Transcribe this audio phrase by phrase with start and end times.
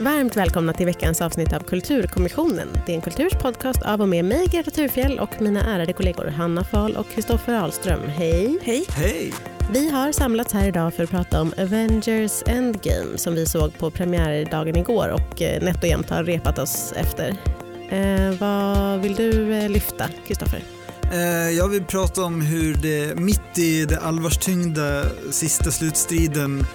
[0.00, 2.68] Varmt välkomna till veckans avsnitt av Kulturkommissionen.
[2.86, 6.26] Det är en kulturs podcast av och med mig, Greta Thurfjell och mina ärade kollegor
[6.26, 8.00] Hanna Fahl och Kristoffer Ahlström.
[8.08, 8.58] Hej!
[8.62, 8.84] Hej!
[8.88, 9.32] Hej!
[9.72, 13.90] Vi har samlats här idag för att prata om Avengers Endgame som vi såg på
[13.90, 17.36] premiärdagen igår och eh, nätt och jämnt har repat oss efter.
[17.90, 20.75] Eh, vad vill du eh, lyfta, Kristoffer?
[21.12, 26.66] Eh, jag vill prata om hur det mitt i det allvarstyngda sista slutstriden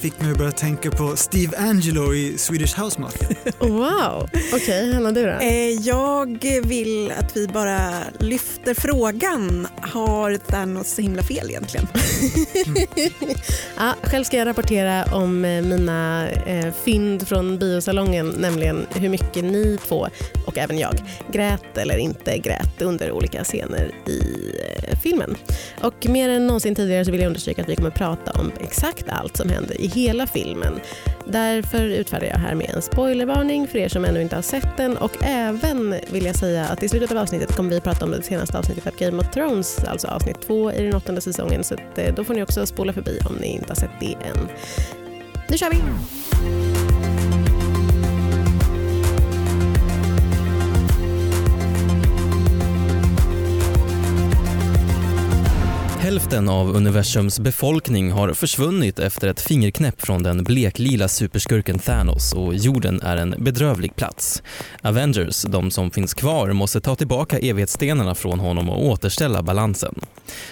[0.00, 3.28] fick mig att börja tänka på Steve Angelo i Swedish House Mafia.
[3.58, 4.28] Wow!
[4.32, 5.30] Okej, okay, Hanna du då?
[5.30, 11.86] Eh, jag vill att vi bara lyfter frågan, har Thanos så himla fel egentligen?
[13.76, 19.44] ja, själv ska jag rapportera om eh, mina eh, fynd från biosalongen, nämligen hur mycket
[19.44, 20.08] ni två
[20.46, 24.20] och även jag grät eller inte grät under olika scener i
[24.88, 25.36] eh, filmen.
[25.80, 28.52] Och mer än någonsin tidigare så vill jag understryka att vi kommer att prata om
[28.60, 30.80] exakt allt som händer i hela filmen.
[31.26, 34.96] Därför utfärdar jag här med en spoilervarning för er som ännu inte har sett den
[34.96, 38.22] och även vill jag säga att i slutet av avsnittet kommer vi prata om det
[38.22, 41.98] senaste avsnittet av Game of Thrones, alltså avsnitt två i den åttonde säsongen så att,
[41.98, 44.48] eh, då får ni också spola förbi om ni inte har sett det än.
[45.48, 47.01] Nu kör vi!
[56.12, 62.54] Hälften av universums befolkning har försvunnit efter ett fingerknäpp från den bleklila superskurken Thanos och
[62.54, 64.42] jorden är en bedrövlig plats.
[64.82, 69.94] Avengers, de som finns kvar, måste ta tillbaka evighetsstenarna från honom och återställa balansen.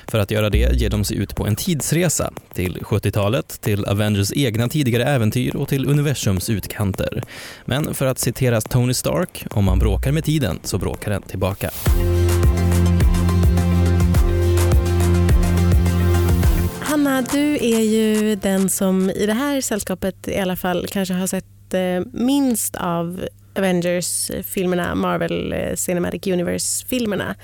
[0.06, 4.32] För att göra det ger de sig ut på en tidsresa till 70-talet, till Avengers
[4.32, 7.22] egna tidigare äventyr och till universums utkanter.
[7.64, 11.70] Men för att citera Tony Stark, om man bråkar med tiden så bråkar den tillbaka.
[17.20, 21.74] Du är ju den som i det här sällskapet i alla fall kanske har sett
[21.74, 23.24] eh, minst av
[23.56, 27.36] Avengers-filmerna, Marvel eh, Cinematic Universe-filmerna.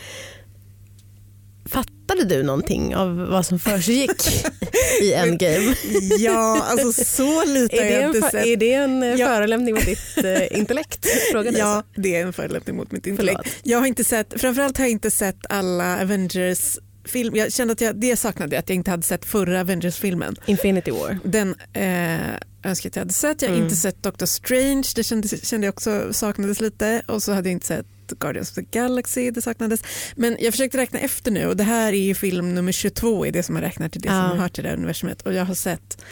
[1.68, 4.22] Fattade du någonting av vad som försiggick
[5.02, 5.74] i Endgame?
[6.18, 8.46] ja, alltså så lite har jag inte sett.
[8.46, 9.26] Är det en eh, ja.
[9.26, 11.06] förolämpning mot ditt uh, intellekt?
[11.32, 13.40] Frågade ja, det är en förolämpning mot mitt intellekt.
[13.42, 13.56] Förlåt.
[13.62, 17.80] Jag har inte sett, framförallt har jag inte sett alla Avengers film, jag kände att
[17.80, 20.36] jag, det saknade jag, att jag inte hade sett förra Avengers-filmen.
[20.46, 21.18] Infinity War.
[21.24, 23.42] Den eh, önskar jag hade sett.
[23.42, 23.64] Jag har mm.
[23.64, 27.02] inte sett Doctor Strange, det kände, kände jag också saknades lite.
[27.06, 27.86] Och så hade jag inte sett
[28.18, 29.82] Guardians of the Galaxy, det saknades.
[30.16, 33.30] Men jag försökte räkna efter nu och det här är ju film nummer 22 i
[33.30, 34.28] det som man räknar till det ja.
[34.28, 35.22] som hör till det här universumet.
[35.22, 36.02] Och jag har sett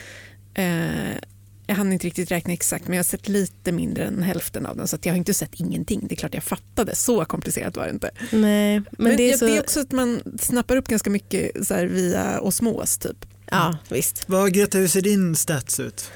[0.55, 1.19] eh,
[1.67, 4.77] jag hann inte riktigt räkna exakt men jag har sett lite mindre än hälften av
[4.77, 6.07] den så jag har inte sett ingenting.
[6.09, 8.11] Det är klart jag fattade, så komplicerat var det inte.
[8.33, 9.47] Nej, men, men det, är så...
[9.47, 13.27] det är också att man snappar upp ganska mycket så via osmos typ.
[13.51, 14.25] Ja, visst.
[14.27, 16.11] Vad, Greta, hur ser din stats ut?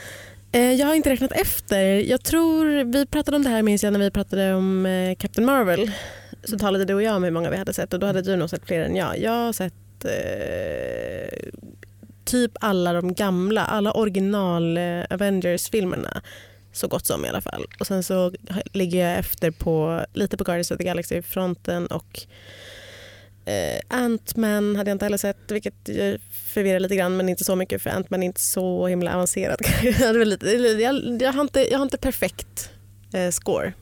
[0.53, 1.85] Eh, jag har inte räknat efter.
[1.85, 5.47] Jag tror, vi pratade om det här minns jag när vi pratade om eh, Captain
[5.47, 5.91] Marvel.
[6.45, 8.37] Så talade du och jag om hur många vi hade sett och då hade du
[8.37, 9.19] nog sett fler än jag.
[9.19, 10.11] Jag har sett eh,
[12.29, 16.23] typ alla de gamla, alla original eh, Avengers-filmerna.
[16.73, 17.67] Så gott som i alla fall.
[17.81, 18.33] Och sen så
[18.73, 22.21] ligger jag efter på lite på Guardians of the Galaxy-fronten och
[23.45, 25.75] eh, Ant-Man hade jag inte heller sett vilket
[26.45, 29.59] förvirrar lite grann men inte så mycket för Ant-Man är inte så himla avancerad.
[30.01, 30.47] jag, lite,
[31.21, 32.71] jag, har inte, jag har inte perfekt
[33.13, 33.73] eh, score.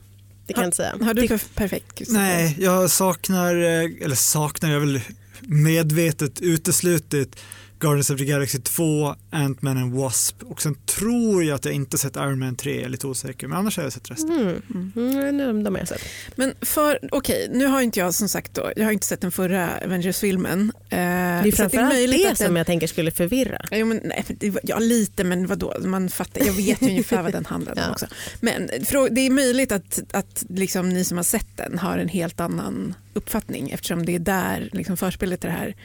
[0.47, 0.97] Det kan ha, jag inte säga.
[1.01, 2.01] Har du perfekt?
[2.07, 5.01] Nej, jag saknar, eh, eller saknar, jag väl
[5.41, 7.35] medvetet uteslutit
[7.79, 11.97] Guardians of the Galaxy 2, Ant-Man and Wasp och sen tror jag att jag inte
[11.97, 14.31] sett Iron Man 3, jag är lite osäker, men annars har jag sett resten.
[14.31, 14.91] Mm.
[14.95, 15.39] Mm.
[15.39, 16.01] Mm, de har jag sett.
[16.35, 19.21] Men för, okej, okay, nu har inte jag som sagt då, jag har inte sett
[19.21, 20.71] den förra Avengers-filmen.
[20.89, 23.61] Eh, det är framförallt det, det som den, jag tänker skulle förvirra.
[23.71, 24.25] Ja, men, nej,
[24.63, 27.91] ja lite, men vadå, man fattar, jag vet ju ungefär vad den handlar om ja.
[27.91, 28.07] också.
[28.39, 28.67] Men
[29.11, 32.95] det är möjligt att, att liksom, ni som har sett den har en helt annan
[33.13, 35.75] uppfattning eftersom det är där liksom, förspelet till det här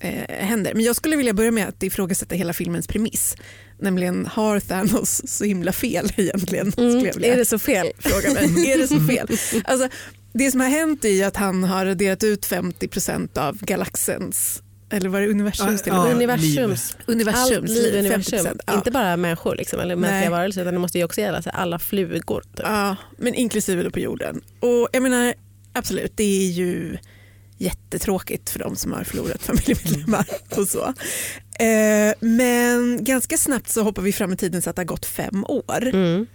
[0.00, 0.74] eh, händer.
[0.74, 3.36] Men jag skulle vilja börja med att ifrågasätta hela filmens premiss.
[3.78, 6.72] Nämligen har Thanos så himla fel egentligen?
[6.76, 7.86] Mm, är det så fel?
[7.98, 8.44] Fråga mig.
[8.72, 9.28] är det så fel?
[9.64, 9.88] Alltså,
[10.32, 14.62] det som har hänt är att han har raderat ut 50% av galaxens
[14.92, 15.92] eller var det universums till?
[15.92, 16.96] Ja, universums.
[17.06, 17.50] universums.
[17.50, 18.58] Allt liv universum.
[18.66, 18.74] Ja.
[18.74, 21.78] Inte bara människor liksom, eller mänskliga varelser utan det måste ju också gälla så alla
[21.78, 22.42] flugor.
[22.56, 22.66] Typ.
[22.66, 24.40] Ja, men inklusive på jorden.
[24.60, 25.34] Och jag menar
[25.72, 26.98] absolut, det är ju
[27.60, 30.26] jättetråkigt för de som har förlorat familjemedlemmar
[30.56, 30.94] och så.
[31.64, 35.06] Eh, men ganska snabbt så hoppar vi fram i tiden så att det har gått
[35.06, 35.86] fem år.
[35.86, 36.26] Mm.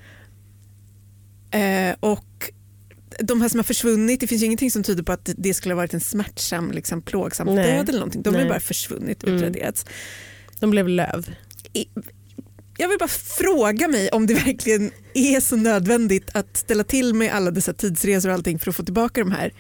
[1.52, 2.52] Eh, och
[3.20, 5.74] de här som har försvunnit, det finns ju ingenting som tyder på att det skulle
[5.74, 7.56] ha varit en smärtsam, liksom, plågsam Nej.
[7.56, 8.22] död eller någonting.
[8.22, 9.36] De har bara försvunnit, mm.
[9.36, 9.86] utraderats.
[10.60, 11.36] De blev löv.
[12.78, 13.08] jag vill bara
[13.38, 18.30] fråga mig om det verkligen är så nödvändigt att ställa till med alla dessa tidsresor
[18.30, 19.54] och allting för att få tillbaka de här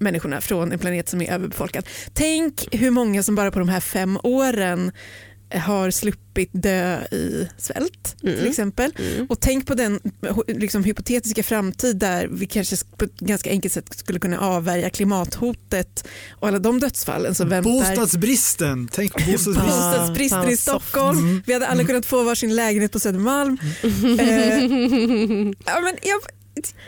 [0.00, 1.88] människorna från en planet som är överbefolkad.
[2.12, 4.92] Tänk hur många som bara på de här fem åren
[5.58, 8.36] har sluppit dö i svält mm.
[8.36, 8.92] till exempel.
[8.98, 9.26] Mm.
[9.26, 10.00] Och tänk på den
[10.46, 16.08] liksom, hypotetiska framtid där vi kanske på ett ganska enkelt sätt skulle kunna avvärja klimathotet
[16.30, 17.70] och alla de dödsfallen som väntar.
[17.70, 19.66] Bostadsbristen, tänk på bostadsbristen.
[19.66, 21.18] Bostadsbristen i Stockholm.
[21.18, 21.42] Mm.
[21.46, 23.58] Vi hade alla kunnat få varsin lägenhet på Södermalm.
[23.82, 24.20] Mm.
[24.20, 26.20] eh, ja, men jag,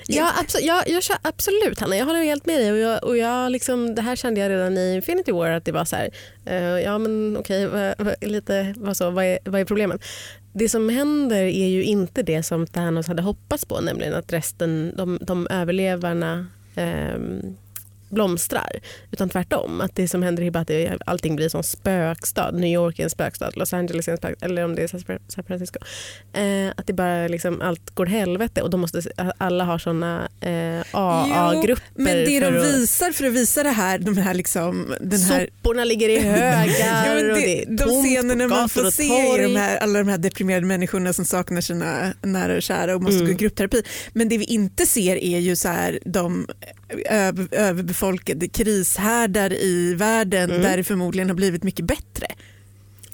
[0.06, 2.72] Ja, absolut, jag, jag kör, absolut Hanna, jag håller helt med dig.
[2.72, 5.72] Och jag, och jag liksom, det här kände jag redan i Infinity War att det
[5.72, 6.10] var så här,
[6.50, 9.98] uh, ja men okej, okay, lite, vad, så, vad, är, vad är problemen?
[10.52, 14.92] Det som händer är ju inte det som Thanos hade hoppats på, nämligen att resten,
[14.96, 16.46] de, de överlevarna
[16.76, 17.56] um,
[18.12, 18.80] blomstrar.
[19.10, 19.80] Utan tvärtom.
[19.80, 22.50] Att det som händer är bara att allting blir som spökstad.
[22.50, 24.88] New York är en spökstad, Los Angeles är en spökstad, eller om det är
[25.28, 25.78] San Francisco.
[26.32, 29.02] Eh, att det bara liksom, allt går helvete och då måste
[29.38, 31.84] alla ha såna eh, AA-grupper.
[31.94, 35.48] Men det de visar för att visa det här, de här liksom, den här...
[35.56, 39.42] Soporna ligger i högar ja, det, och det är De scenerna man får se i
[39.42, 43.16] de här, alla de här deprimerade människorna som saknar sina nära och kära och måste
[43.16, 43.26] mm.
[43.26, 43.82] gå i gruppterapi.
[44.12, 46.46] Men det vi inte ser är ju så här, de
[47.50, 50.62] överbefolkade krishärdar i världen mm.
[50.62, 52.26] där det förmodligen har blivit mycket bättre.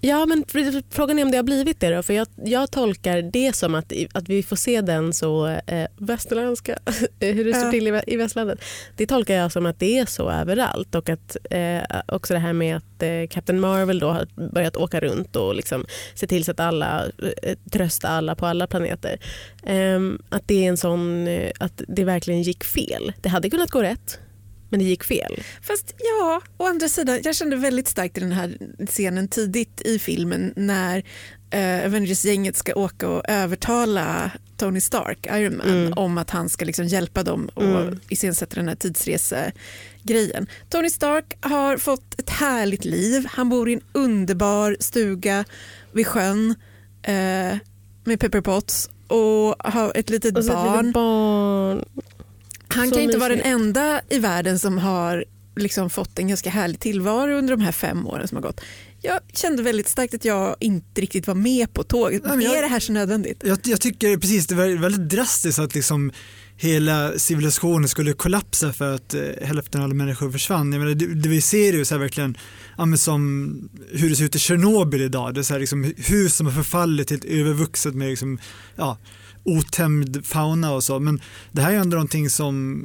[0.00, 0.44] Ja, men
[0.90, 1.96] frågan är om det har blivit det.
[1.96, 5.86] Då, för jag, jag tolkar det som att, att vi får se den så eh,
[5.96, 6.78] västerländska,
[7.20, 8.60] hur det står till i, i västlandet.
[8.96, 12.52] Det tolkar jag som att det är så överallt och att eh, också det här
[12.52, 16.50] med att eh, Captain Marvel då har börjat åka runt och liksom se till så
[16.50, 17.04] att alla
[17.42, 19.18] eh, trösta alla på alla planeter.
[19.66, 23.12] Ehm, att det är en sån, eh, att det verkligen gick fel.
[23.22, 24.18] Det hade kunnat gå rätt
[24.68, 25.42] men det gick fel.
[25.62, 29.98] Fast ja, å andra sidan, jag kände väldigt starkt i den här scenen tidigt i
[29.98, 31.02] filmen när
[31.50, 35.92] eh, Avengers-gänget ska åka och övertala Tony Stark, Iron Man, mm.
[35.92, 38.00] om att han ska liksom hjälpa dem och mm.
[38.08, 40.46] iscensätta den här tidsresegrejen.
[40.68, 43.26] Tony Stark har fått ett härligt liv.
[43.30, 45.44] Han bor i en underbar stuga
[45.92, 46.54] vid sjön
[47.02, 47.56] eh,
[48.04, 50.78] med Pepper Potts och har ett litet och barn.
[50.78, 51.84] Ett litet barn.
[52.68, 55.24] Han kan inte vara den enda i världen som har
[55.56, 58.60] liksom fått en ganska härlig tillvaro under de här fem åren som har gått.
[59.02, 62.22] Jag kände väldigt starkt att jag inte riktigt var med på tåget.
[62.24, 63.42] Men är det här så nödvändigt?
[63.44, 66.12] Jag, jag tycker precis det var väldigt drastiskt att liksom
[66.56, 70.72] hela civilisationen skulle kollapsa för att eh, hälften av alla människor försvann.
[70.72, 72.36] Jag menar, det, det vi ser är ju så här verkligen
[72.78, 73.54] ja, som
[73.92, 75.34] hur det ser ut i Tjernobyl idag.
[75.34, 78.38] Det är så här liksom hus som har förfallit ett övervuxet med liksom,
[78.76, 78.98] ja,
[79.42, 80.98] otämjd fauna och så.
[80.98, 81.20] Men
[81.52, 82.82] det här är ändå någonting som,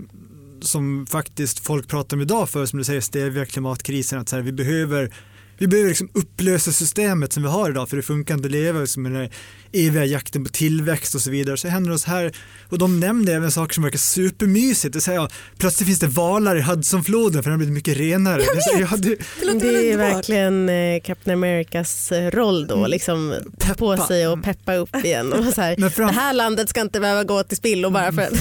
[0.61, 4.19] som faktiskt folk pratar om idag för som du säger stävja klimatkrisen.
[4.19, 5.13] Att så här, vi behöver
[5.57, 8.79] vi behöver liksom upplösa systemet som vi har idag för det funkar inte att leva
[8.79, 9.29] liksom med den
[9.73, 11.57] eviga jakten på tillväxt och så vidare.
[11.57, 12.31] Så händer det oss här
[12.69, 14.93] och de nämnde även saker som verkar supermysigt.
[14.93, 18.41] Det säger, ja, plötsligt finns det valar i Hudsonfloden för den har blivit mycket renare.
[18.41, 18.63] Jag vet.
[18.73, 22.91] Det, ja, det, det, det är verkligen eh, Captain Americas eh, roll då, mm.
[22.91, 25.33] liksom ta på sig och peppa upp igen.
[25.33, 26.07] Och så här, fram...
[26.07, 28.31] Det här landet ska inte behöva gå till spillo bara för att...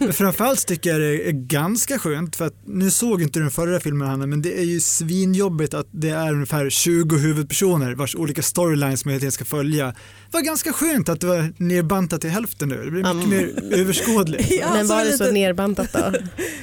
[0.00, 3.80] men framförallt tycker jag det är ganska skönt för att nu såg inte den förra
[3.80, 8.42] filmen Hanna men det är ju svinjobbigt att det är ungefär 20 huvudpersoner vars olika
[8.42, 9.94] storylines man helt ska följa.
[10.32, 12.84] Var ganska skönt att det var nerbantat till hälften nu.
[12.84, 13.30] Det blir mycket um.
[13.30, 14.50] mer överskådligt.
[14.60, 16.12] ja, men var det så nerbantat då?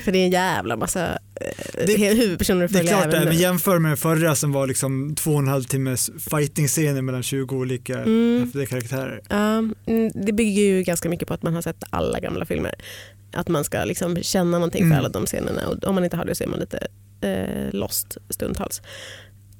[0.03, 1.07] För det är en jävla massa
[1.41, 2.91] eh, det, huvudpersoner att följa.
[2.91, 5.47] Det är klart det men jämför med den förra som var liksom två och en
[5.47, 8.51] halv timmes fighting-scener mellan 20 olika mm.
[8.69, 9.21] karaktärer.
[9.29, 9.75] Um,
[10.13, 12.75] det bygger ju ganska mycket på att man har sett alla gamla filmer.
[13.33, 14.91] Att man ska liksom känna någonting mm.
[14.91, 16.87] för alla de scenerna och om man inte har det så är man lite
[17.21, 18.81] eh, lost stundtals.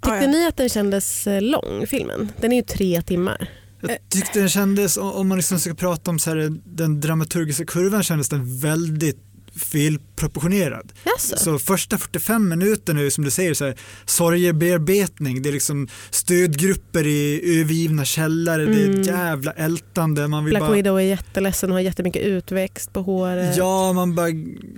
[0.01, 0.27] Tyckte ah, ja.
[0.27, 2.31] ni att den kändes eh, lång, filmen?
[2.41, 3.49] Den är ju tre timmar.
[3.81, 8.03] Jag tyckte den kändes, om man liksom ska prata om så här, den dramaturgiska kurvan
[8.03, 9.17] kändes den väldigt
[9.59, 10.91] felproportionerad.
[11.05, 11.43] Yes.
[11.43, 17.07] Så första 45 minuterna är som du säger så här, sorgebearbetning, det är liksom stödgrupper
[17.07, 18.75] i övergivna källare, mm.
[18.75, 19.19] det är ett mm.
[19.19, 20.27] jävla ältande.
[20.27, 20.71] Man vill Black bara...
[20.71, 23.57] Widow är jätteledsen och har jättemycket utväxt på håret.
[23.57, 24.29] Ja, man bara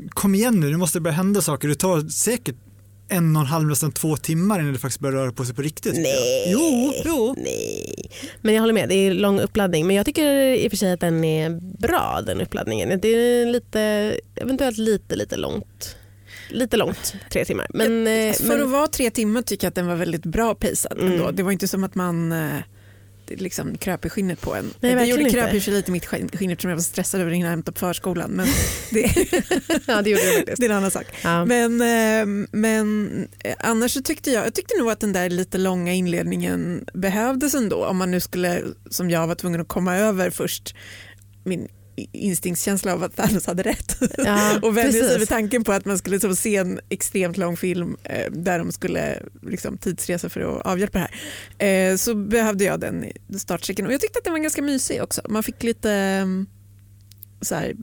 [0.10, 1.68] kom igen nu, nu måste det börja hända saker.
[1.68, 2.56] Det tar säkert
[3.12, 5.62] en och en halv, nästan två timmar innan det faktiskt börjar röra på sig på
[5.62, 5.94] riktigt.
[5.94, 6.52] Nej.
[6.52, 7.36] Jo, jo.
[7.38, 8.10] Nej.
[8.42, 9.88] Men jag håller med, det är lång uppladdning.
[9.88, 13.00] Men jag tycker i och för sig att den är bra den uppladdningen.
[13.02, 13.82] Det är lite,
[14.36, 15.96] eventuellt lite, lite långt.
[16.50, 17.68] Lite långt, tre timmar.
[17.70, 18.62] Men, eh, för men...
[18.62, 21.00] att vara tre timmar tycker jag att den var väldigt bra pacad.
[21.00, 21.36] Mm.
[21.36, 22.58] Det var inte som att man eh,
[23.36, 24.74] liksom kröp i skinnet på en.
[24.80, 27.32] Nej, det gjorde kröp i sig lite i mitt skinn eftersom jag var stressad över
[27.32, 28.32] att hinna hämta på förskolan.
[28.32, 28.48] Men
[28.92, 29.16] det,
[29.88, 30.60] ja, det gjorde faktiskt.
[30.60, 31.06] det är en annan sak.
[31.24, 31.46] Ja.
[31.46, 35.58] Men, eh, men eh, annars så tyckte jag, jag tyckte nog att den där lite
[35.58, 37.86] långa inledningen behövdes ändå.
[37.86, 40.76] Om man nu skulle, som jag var tvungen att komma över först,
[41.44, 43.98] min instinktskänsla av att Thanos hade rätt.
[44.18, 47.58] Ja, och vänja sig vid tanken på att man skulle så se en extremt lång
[47.58, 51.08] film eh, där de skulle liksom, tidsresa för att avhjälpa det
[51.58, 51.92] här.
[51.92, 53.06] Eh, så behövde jag den
[53.38, 55.22] startsträckan och jag tyckte att den var ganska mysig också.
[55.30, 56.48] Man fick lite mm,
[57.42, 57.76] så här,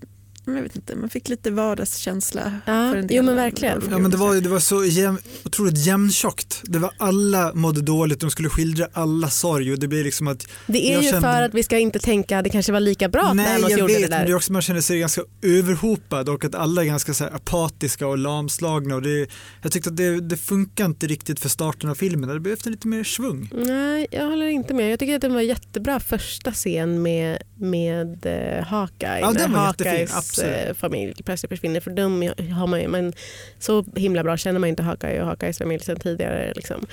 [0.57, 2.53] jag vet inte, man fick lite vardagskänsla.
[2.67, 3.83] Ja, för en del jo, men verkligen.
[3.91, 6.61] Ja, men det, var, det var så jäm, otroligt jämntjockt.
[6.65, 10.47] Det var alla mådde dåligt, de skulle skildra alla sorg och det blir liksom att
[10.67, 13.09] Det är ju kände- för att vi ska inte tänka att det kanske var lika
[13.09, 14.27] bra att Nej Thanos jag gjorde vet det men där.
[14.27, 17.35] det är också man känner sig ganska överhopad och att alla är ganska så här
[17.35, 19.29] apatiska och lamslagna och det,
[19.63, 22.89] jag tyckte att det, det funkar inte riktigt för starten av filmen, det behövde lite
[22.89, 23.51] mer svung.
[23.55, 24.93] Nej, jag håller inte med.
[24.93, 29.21] Jag tycker att den var jättebra första scen med, med uh, Hawkeye.
[29.21, 30.69] Ja, den när var jättefin, Hawkeyes absolut.
[30.69, 31.81] eh, familj plötsligt försvinner.
[31.81, 33.13] För dem har man ju, men
[33.59, 36.53] så himla bra känner man inte Hakai och Hakais familj sedan tidigare.
[36.57, 36.87] Liksom.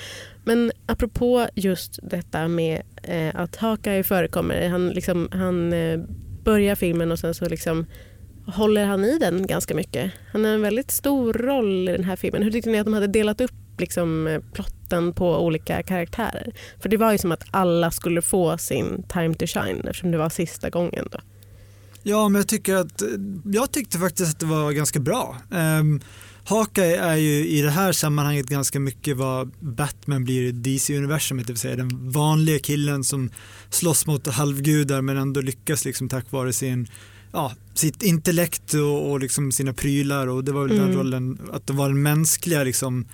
[0.44, 4.68] Men apropå just detta med eh, att Hakai förekommer.
[4.68, 6.00] Han, liksom, han eh,
[6.44, 7.86] börjar filmen och sen så liksom
[8.46, 10.12] håller han i den ganska mycket.
[10.32, 12.42] Han har en väldigt stor roll i den här filmen.
[12.42, 16.52] Hur tyckte ni att de hade delat upp liksom, eh, plotten på olika karaktärer?
[16.80, 20.18] För det var ju som att alla skulle få sin time to shine eftersom det
[20.18, 21.08] var sista gången.
[21.12, 21.18] Då.
[22.08, 23.02] Ja, men jag tycker att
[23.44, 25.36] jag tyckte faktiskt att det var ganska bra.
[25.50, 26.00] Um,
[26.44, 31.52] Hawkeye är ju i det här sammanhanget ganska mycket vad Batman blir i DC-universumet, det
[31.52, 33.30] vill säga den vanliga killen som
[33.70, 36.88] slåss mot halvgudar men ändå lyckas liksom tack vare sin
[37.32, 40.98] ja, sitt intellekt och, och liksom sina prylar och det var väl den Mm.
[40.98, 43.06] rollen att det var den mänskliga liksom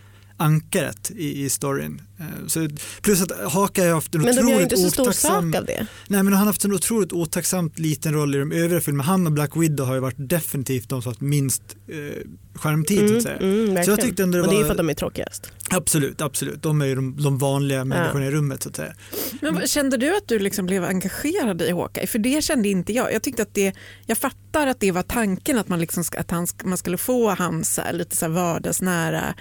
[0.42, 2.02] ankaret i, i storyn.
[2.20, 2.68] Eh, Så,
[3.02, 5.86] plus att Hawkeye har haft en Men otroligt inte så stor otacksam sak av det.
[6.08, 9.04] Nej men han har haft en otroligt otacksamt liten roll i de övriga filmerna.
[9.04, 12.22] Han och Black Widow har ju varit definitivt de som haft minst eh,
[12.54, 13.36] skärmtid så Mm, att säga.
[13.36, 14.94] mm, Så jag tyckte ändå det och det är ju var- för att de är
[14.94, 15.52] tråkigast.
[15.70, 16.62] Absolut, absolut.
[16.62, 18.92] De är ju de, de vanliga människorna i rummet så att säga.
[19.40, 22.06] Men kände du att du liksom blev engagerad i Hawkeye?
[22.06, 23.12] För det kände inte jag.
[23.12, 23.72] Jag tyckte att det,
[24.06, 27.30] jag fattar att det var tanken att man, liksom, ska- att han, man skulle få
[27.34, 29.34] hans så här, lite så här vardagsnära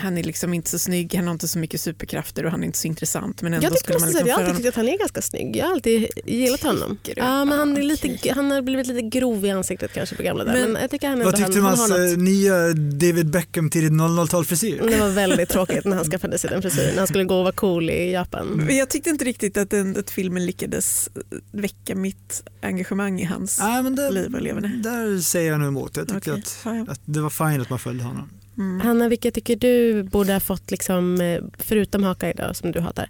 [0.00, 2.66] han är liksom inte så snygg, han har inte så mycket superkrafter och han är
[2.66, 3.42] inte så intressant.
[3.42, 5.22] Men ändå Jag tycker skulle man liksom jag har alltid tyckt att han är ganska
[5.22, 5.56] snygg.
[5.56, 6.98] Jag har alltid gillat honom.
[7.16, 8.32] Ja, men han, är lite, okej.
[8.34, 10.52] han har blivit lite grov i ansiktet kanske på gamla där.
[10.52, 13.70] Men, Men jag tycker han Vad tyckte du om han hans eh, nya David Beckham
[13.70, 14.82] tidigt 00-tal frisyr?
[14.88, 16.98] Det var väldigt tråkigt när han skaffade sig den frisyren.
[16.98, 18.46] Han skulle gå och vara cool i Japan.
[18.46, 21.10] Men jag tyckte inte riktigt att, den, att filmen lyckades
[21.52, 24.68] väcka mitt engagemang i hans Nej, men det, liv och leverne.
[24.82, 25.96] där säger jag nog emot.
[25.96, 26.80] Jag tyckte Okej.
[26.80, 28.28] att, att det var fint att man följde honom.
[28.60, 28.80] Mm.
[28.80, 33.08] Hanna, vilka tycker du borde ha fått, liksom, eh, förutom Haka idag som du hatar,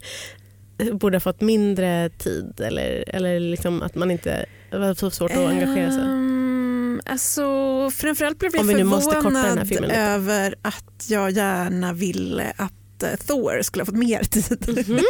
[0.79, 5.31] eh, borde ha fått mindre tid eller, eller liksom att man inte var så svårt
[5.31, 6.03] att engagera sig?
[6.03, 7.45] Ehm, alltså,
[7.91, 13.95] framförallt blev jag förvånad över att jag gärna ville att eh, Thor skulle ha fått
[13.95, 14.89] mer tid.
[14.89, 15.01] Mhm.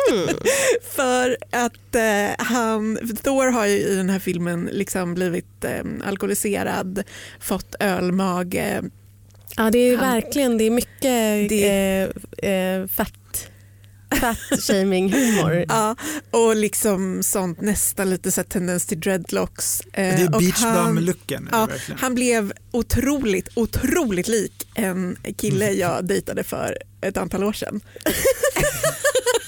[0.96, 7.02] För att eh, han, Thor har ju i den här filmen liksom blivit eh, alkoholiserad,
[7.40, 8.82] fått ölmage.
[9.56, 12.10] Ja, det är Han- verkligen det är mycket Det-
[12.42, 13.12] eh, eh, fat,
[14.20, 15.64] fat shaming humor.
[15.68, 15.96] Ja,
[16.30, 19.80] och liksom sånt nästan lite så tendens till dreadlocks.
[19.80, 21.48] Eh, det är och beach han- bum-looken.
[21.52, 21.94] är det Ja.
[21.98, 27.80] Han blev otroligt, otroligt lik en kille jag dejtade för ett antal år sedan.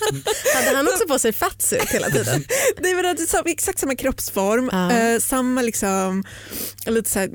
[0.55, 2.45] Hade han också på sig fatsuit hela tiden?
[2.83, 4.93] Det var det, sam- exakt samma kroppsform, Ja.
[4.93, 6.25] eh, samma liksom,
[6.87, 7.31] lite så här,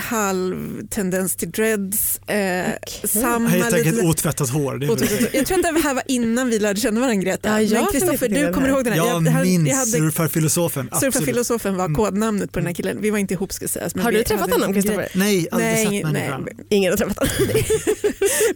[0.00, 2.18] halv tendens till dreads.
[2.18, 2.66] Eh,
[3.04, 4.74] samma Han har helt enkelt lite, otvättat hår.
[4.78, 4.88] Det är
[5.20, 7.48] väl- jag tror att det här var innan vi lärde känna varandra Greta.
[7.48, 9.00] Ja, jag Men Kristoffer, du kommer ihåg den här?
[9.00, 10.88] Jag hade- minns jag hade- surfarfilosofen.
[10.92, 11.14] absolut.
[11.14, 11.94] Surfarfilosofen var Mm.
[11.96, 12.98] kodnamnet på den här killen.
[13.00, 13.94] Vi var inte ihop ska sägas.
[13.94, 14.74] men Har du träffat hade honom.
[14.74, 15.08] Kristoffer?
[15.14, 16.04] Nej, aldrig Nej, sett nej.
[16.12, 16.48] människan.
[16.70, 17.32] Ingen har träffat honom.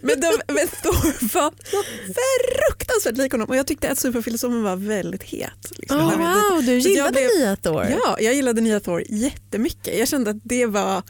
[0.01, 1.51] Men, de, men Thor var
[2.93, 5.71] fruktansvärt lik honom och jag tyckte att superfilosofen var väldigt het.
[5.77, 5.97] Liksom.
[5.99, 7.85] Oh, wow, du Så jag gillade blev- nya Thor?
[7.89, 9.97] Ja, jag gillade nya Thor jättemycket.
[9.99, 11.03] Jag kände att det var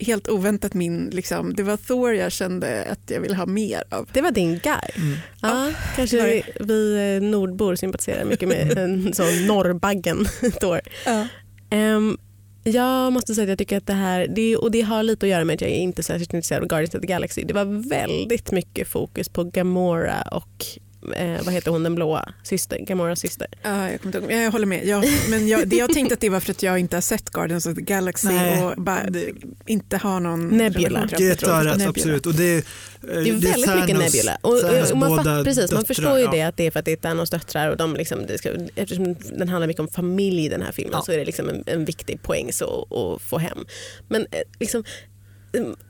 [0.00, 4.08] helt oväntat min, liksom, det var Thor jag kände att jag ville ha mer av.
[4.12, 4.90] Det var din guy.
[4.96, 5.18] Mm.
[5.42, 6.42] Ja, kanske det.
[6.60, 10.26] vi eh, nordbor sympatiserar mycket med en sån norrbaggen
[10.60, 10.80] Thor.
[11.70, 12.18] Ehm,
[12.64, 15.30] jag måste säga att jag tycker att det här, det, och det har lite att
[15.30, 17.44] göra med att jag är inte särskilt intresserad av Guardians of the Galaxy.
[17.44, 20.66] Det var väldigt mycket fokus på Gamora och
[21.12, 23.46] eh, vad heter hon den blåa syster, Gamoras syster.
[23.62, 24.86] Ja, jag, kommer inte jag håller med.
[24.86, 27.30] Jag, men jag, det jag tänkte att det var för att jag inte har sett
[27.30, 29.32] Guardians of the Galaxy Nej, och bara det-
[29.66, 31.06] inte har någon Nebula.
[31.06, 31.18] det.
[31.18, 31.88] Nebula.
[31.88, 32.26] absolut.
[32.26, 32.64] Och det,
[33.00, 34.38] Det är väldigt mycket Thanos- Nebula.
[34.40, 36.30] Och, Thanos och man, fatt, precis, man förstår ju ja.
[36.30, 38.50] det att det är för att det är Thanos döttrar och de liksom, det ska,
[38.74, 41.02] eftersom den handlar mycket om familj i den här filmen Ja.
[41.02, 42.86] så är det liksom en, en viktig poäng så,
[43.16, 43.58] att få hem.
[44.08, 44.84] Men eh, liksom,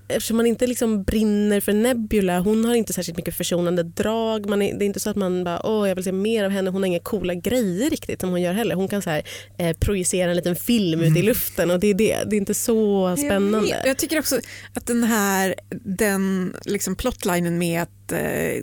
[0.08, 4.48] eftersom man inte liksom brinner för Nebula, hon har inte särskilt mycket försonande drag.
[4.48, 6.50] Man är, det är inte så att man bara åh jag vill se mer av
[6.50, 8.74] henne, hon har inga coola grejer riktigt som hon gör heller.
[8.74, 9.22] Hon kan så här,
[9.58, 11.12] eh, projicera en liten film Mm.
[11.12, 12.18] ut i luften och det är det.
[12.26, 13.60] Det är inte så Jag, spännande.
[13.60, 13.86] vet.
[13.86, 14.40] jag tycker också
[14.74, 18.62] att den här den liksom plotlinen med att eh,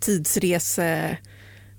[0.00, 1.16] tidsrese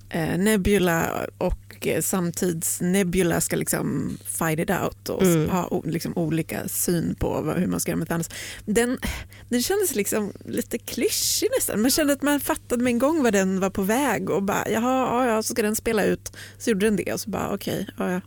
[0.09, 5.49] eh, Nebula och eh, samtids-Nebula ska liksom fight it out och Mm.
[5.49, 8.29] ha liksom olika syn på hur man ska göra med Thanos.
[8.65, 8.97] Den,
[9.49, 11.81] den kändes liksom lite klyschig nästan.
[11.81, 14.69] Man kände att man fattade med en gång vad den var på väg och bara
[14.69, 16.31] jaha, ja, så ska den spela ut.
[16.57, 18.21] Så gjorde den det och så bara okej, ja, ja.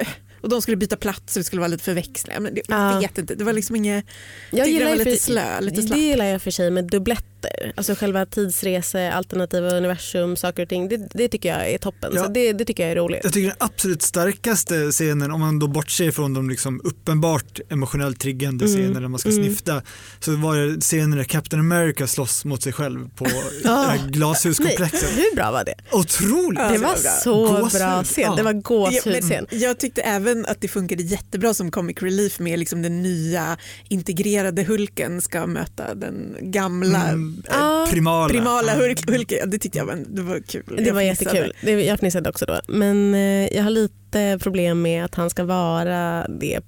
[0.00, 0.08] Äh,
[0.40, 2.40] Och de skulle byta plats och det skulle vara lite förväxlingar.
[2.40, 2.92] Men det, Ja.
[2.92, 4.04] jag vet inte, det var liksom inget
[4.50, 5.98] Jag tycker gillar den var lite slö, lite Det slapp.
[5.98, 7.26] gillar jag för sig med dubbletter.
[7.74, 10.88] Alltså själva tidsrese, alternativa universum, saker och ting.
[10.88, 12.12] Det, det tycker jag är toppen.
[12.14, 12.24] Ja.
[12.24, 13.20] Så det, det tycker jag är roligt.
[13.24, 18.20] Jag tycker den absolut starkaste scenen, om man då bortser från de liksom uppenbart emotionellt
[18.20, 19.44] triggande Mm, där man ska mm.
[19.44, 19.82] snyfta,
[20.20, 23.24] så var det scenen där Captain America slåss mot sig själv på
[23.64, 23.82] Ah.
[23.82, 25.10] här Nej, glashuskomplexet.
[25.16, 25.74] hur bra var det?
[25.92, 26.58] Otroligt!
[26.60, 27.80] Ja, det var så Gåshud.
[27.80, 28.24] bra scen.
[28.24, 28.34] Ja.
[28.36, 29.46] Det var Ja, gåshudscen.
[29.50, 33.56] men jag tyckte även att det funkade jättebra som comic relief med liksom den nya
[33.88, 38.28] integrerade Hulken ska möta den gamla Mm, Ah, primala.
[38.28, 38.84] primala Mm.
[39.06, 40.62] Hulk, Det tyckte jag var, det var kul.
[40.84, 41.52] Det var jättekul.
[41.60, 42.60] Det, jag fnissade också då.
[42.68, 46.60] Men eh, jag har lite problem med att han ska vara det.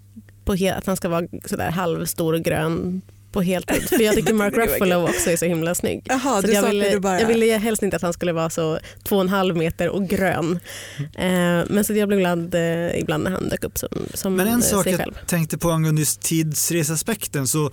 [0.44, 3.02] På att han ska vara sådär halvstor och grön
[3.34, 3.82] på heltid.
[3.88, 6.02] För jag tycker Mark Ruffalo också är så himla snygg.
[6.04, 7.20] Jaha, Så du jag, ville, du bara...
[7.20, 10.08] jag ville helst inte att han skulle vara så två och en halv meter och
[10.08, 10.58] grön.
[10.98, 14.48] Eh, men så jag blev glad eh, ibland när han dök upp som, som Men
[14.48, 15.18] en sak jag själv.
[15.26, 17.70] tänkte på angående just tidsresaspekten så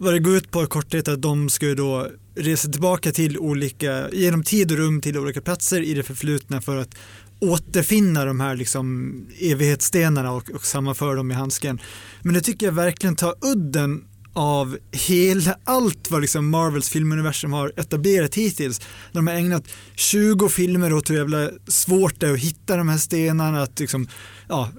[0.00, 3.38] vad det går ut på i korthet att de ska ju då resa tillbaka till
[3.38, 6.94] olika, genom tid och rum till olika platser i det förflutna för att
[7.40, 11.80] återfinna de här liksom evighetsstenarna och, och sammanföra dem i handsken.
[12.22, 17.72] Men det tycker jag verkligen tar udden av hela allt vad liksom Marvels filmuniversum har
[17.76, 18.80] etablerat hittills.
[19.12, 19.64] De har ägnat
[19.94, 24.08] 20 filmer åt hur jävla svårt det är att hitta de här stenarna, att liksom,
[24.48, 24.70] ja,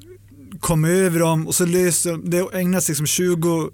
[0.60, 3.72] komma över dem och så löser det ägnas liksom 20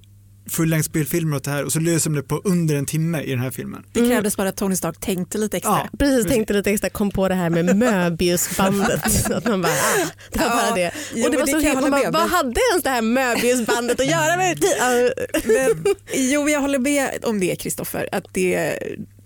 [0.49, 3.39] fullängdsspelfilmer åt det här och så löser de det på under en timme i den
[3.39, 3.83] här filmen.
[3.93, 4.11] Det Mm.
[4.11, 5.71] krävdes bara att Tony Stark tänkte lite extra.
[5.91, 5.97] Ja.
[5.99, 9.11] Precis, tänkte lite extra, kom på det här med Möbiusbandet.
[9.11, 10.91] så att man bara, ah, det var Ja, bara det.
[11.15, 13.99] jo, och det var det så helt, man bara, vad hade ens det här Möbiusbandet
[13.99, 14.57] att göra med
[15.45, 18.09] Men, jo, jag håller med om det Kristoffer.
[18.11, 18.77] Att det,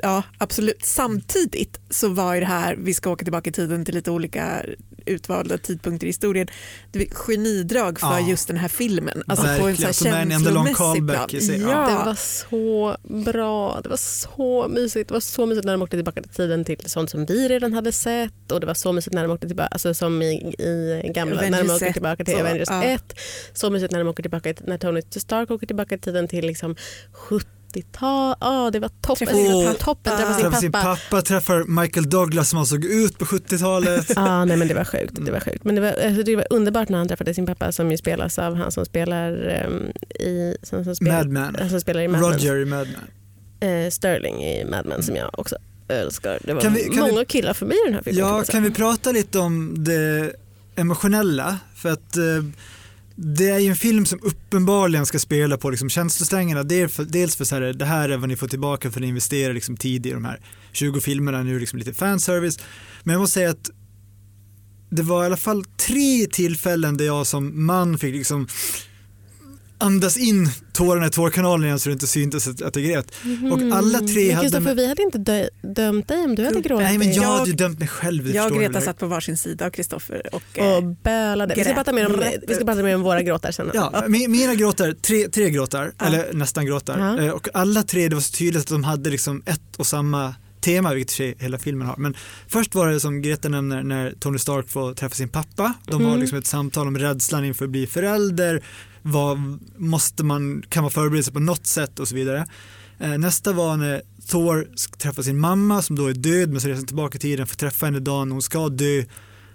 [0.02, 0.86] ja, absolut.
[0.86, 4.62] Samtidigt så var ju det här, vi ska åka tillbaka i tiden till lite olika
[5.06, 6.48] utvalda tidpunkter i historien,
[6.92, 8.30] det är genidrag för Ja.
[8.30, 9.24] just den här filmen.
[9.28, 11.30] Alltså på en så som här en enda lång känslomässig plan.
[11.30, 11.60] sig.
[11.60, 12.04] Det Ja.
[12.06, 12.98] var så
[13.32, 13.82] bra.
[13.84, 15.08] Det var så mysigt.
[15.08, 17.74] Det var så mysigt när de åkte tillbaka till tiden till sånt som vi redan
[17.74, 21.12] hade sett och det var så mysigt när de åkte tillbaka, alltså som i, i
[21.16, 22.84] gamla, när de Avengers åker 1, tillbaka till så, Avengers ja.
[22.84, 23.14] 1.
[23.54, 26.46] Så mysigt när de åker tillbaka, till- när Tony Stark åker tillbaka i tiden till
[26.48, 26.76] liksom
[27.76, 28.36] 70-tal.
[28.42, 29.28] Ja, det var toppen.
[29.28, 29.84] Oh, pappa.
[29.84, 30.18] toppen.
[30.18, 31.22] Träffa sin Träffar sin pappa.
[31.22, 34.12] träffar Michael Douglas som han såg ut på 70-talet.
[34.16, 35.14] Ja, nej men det var sjukt.
[35.26, 35.64] Det var sjukt.
[35.64, 38.40] Men det var, alltså, det var underbart när han träffade sin pappa som ju spelas
[38.40, 39.32] av han som spelar
[39.68, 39.92] um,
[40.26, 41.70] i som, som spelar, Mad Men.
[41.70, 42.32] som spelar i Mad Men.
[42.32, 42.88] Roger i Mad
[43.60, 43.86] Men.
[43.86, 45.56] eh, Sterling i Mad Men som jag också
[45.88, 46.40] älskar.
[46.44, 48.28] Det var Kan vi- kan många killar för mig i den här filmen.
[48.28, 50.32] Ja, kan vi prata lite om det
[50.76, 51.58] emotionella?
[51.76, 52.24] För att eh,
[53.24, 56.64] det är ju en film som uppenbarligen ska spela på liksom känslosträngarna.
[56.64, 59.54] Dels för, så här, det här är vad ni får tillbaka för att ni investerar
[59.54, 60.40] liksom tid i de här
[60.72, 62.60] 20 filmerna, nu liksom lite fanservice.
[63.04, 63.70] Men jag måste säga att
[64.90, 68.48] det var i alla fall tre tillfällen där jag som man fick liksom
[69.82, 73.12] andas in tårarna i tårkanalen igen så det inte syntes att, jag grät.
[73.52, 74.36] Och alla tre Mm.
[74.36, 74.42] Hade...
[74.50, 76.84] Kristoffer, vi hade inte dö- dömt dig om du hade gråtit.
[76.88, 78.36] Nej men jag, hade ju dömt mig själv.
[78.36, 81.54] Jag och Greta satt på varsin sida av Kristoffer och eh, och bölade.
[81.56, 83.72] Vi ska, prata mer om, rätt vi ska prata mer om våra gråtar sen.
[83.74, 86.06] Ja, mi- mina gråtar, tre, tre gråtar, Ja.
[86.06, 87.00] eller nästan gråtar.
[87.00, 87.26] Ja.
[87.26, 90.36] Eh, Och alla tre, det var så tydligt att de hade liksom ett och samma
[90.62, 91.96] tema, vilket sig hela filmen har.
[91.98, 92.16] Men
[92.48, 95.74] först var det som Greta nämner när Tony Stark får träffa sin pappa.
[95.86, 96.22] De har Mm.
[96.22, 98.62] liksom ett samtal om rädslan inför att bli förälder.
[99.02, 102.48] Vad måste man, kan man förbereda sig på något sätt och så vidare.
[103.00, 106.68] Eh, Nästa var när Thor ska träffa sin mamma som då är död men så
[106.68, 109.04] reser han tillbaka i tiden för att träffa henne dagen hon ska dö.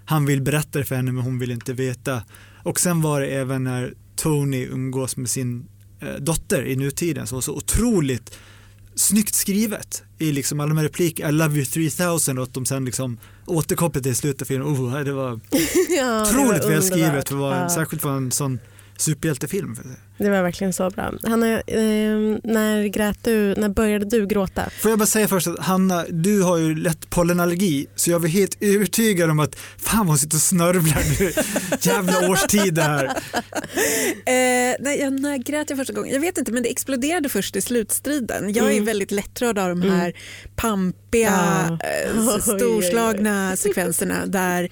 [0.05, 2.23] Han vill berätta det för henne men hon vill inte veta.
[2.63, 5.65] Och sen var det även när Tony umgås med sin
[6.01, 8.37] eh, dotter i nutiden som var så otroligt
[8.95, 12.65] snyggt skrivet i liksom alla de här repliker, I love you 3000 och att de
[12.65, 14.67] sen liksom återkopplar till slutet av filmen.
[14.67, 15.31] Oh, det var
[16.21, 17.69] otroligt välskrivet, för Ja.
[17.69, 18.59] särskilt för en sån
[18.97, 19.77] superhjältefilm.
[20.17, 21.13] Det var verkligen så bra.
[21.23, 21.59] Hanna, eh,
[22.43, 24.69] när, grät du, när började du gråta?
[24.81, 28.27] Får jag bara säga först att Hanna, du har ju lätt pollenallergi så jag var
[28.27, 31.31] helt övertygad om att fan vad hon sitter och snörvlar nu.
[31.91, 33.05] Jävla årstid det här.
[33.05, 36.13] Eh, nej, jag, när grät jag första gången?
[36.13, 38.53] Jag vet inte, men det exploderade först i slutstriden.
[38.53, 38.85] Jag är Mm.
[38.85, 39.99] väldigt lättrörd av de Mm.
[39.99, 40.13] här
[40.55, 42.41] pampiga, Oj, oj, oj.
[42.41, 44.69] storslagna sekvenserna där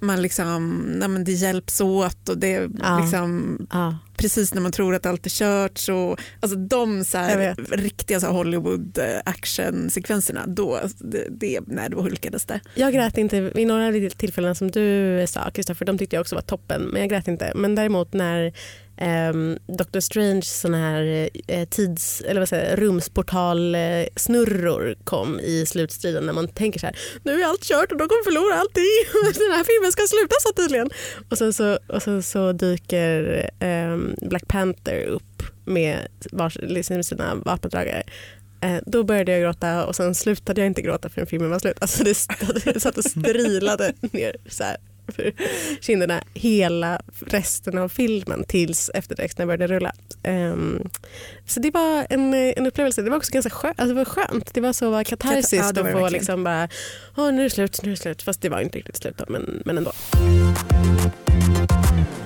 [0.00, 2.98] man liksom, nej, men det hjälps åt och det Ja.
[3.00, 3.96] liksom, Ja.
[4.18, 5.78] Precis när man tror att allt är kört.
[5.78, 12.00] Så, alltså de så här, riktiga så Hollywood eh, actionsekvenserna, då, det, det, nej, då
[12.00, 12.60] hulkades det.
[12.74, 16.42] Jag grät inte vid några tillfällen som du sa Kristoffer, de tyckte jag också var
[16.42, 17.52] toppen men jag grät inte.
[17.54, 18.52] Men däremot när
[18.96, 20.00] ehm, Dr.
[20.00, 23.80] Strange såna här eh, tids, eller vad säger, rumsportal eh,
[24.16, 28.08] snurror kom i slutstriden när man tänker så här nu är allt kört och de
[28.08, 28.84] kommer förlora allting
[29.48, 30.90] den här filmen ska sluta så tydligen.
[31.30, 36.08] Och sen så, och sen så dyker ehm, Black Panther upp med
[36.54, 38.02] liksom sina vapendragare.
[38.60, 41.76] Eh, då började jag gråta och sen slutade jag inte gråta förrän filmen var slut.
[41.80, 42.16] Alltså det,
[42.64, 44.76] det satt och strilade ner så här
[45.12, 45.32] för
[45.80, 49.92] kinderna hela resten av filmen tills eftertexterna började rulla.
[50.22, 50.88] Ehm,
[51.46, 53.02] så det var en, en upplevelse.
[53.02, 53.80] Det var också ganska skönt.
[53.80, 54.54] Alltså det var skönt.
[54.54, 56.68] Det var så var katarsis Ja, var att få liksom bara,
[57.16, 58.22] Åh, nu är det slut, nu är det slut.
[58.22, 59.92] Fast det var inte riktigt slut då, men, men ändå.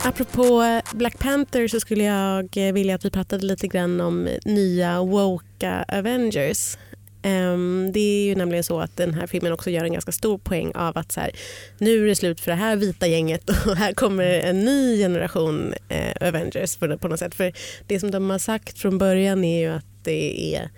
[0.05, 4.29] Apropå eh, Black Panther så skulle jag eh, vilja att vi pratade lite grann om
[4.45, 6.77] nya woka Avengers.
[7.23, 10.38] Ehm, det är ju nämligen så att den här filmen också gör en ganska stor
[10.38, 11.31] poäng av att så här,
[11.79, 15.75] nu är det slut för det här vita gänget och här kommer en ny generation
[15.88, 17.35] eh, Avengers på, något sätt.
[17.35, 17.53] För
[17.87, 20.71] det som de har sagt från början är ju att det är,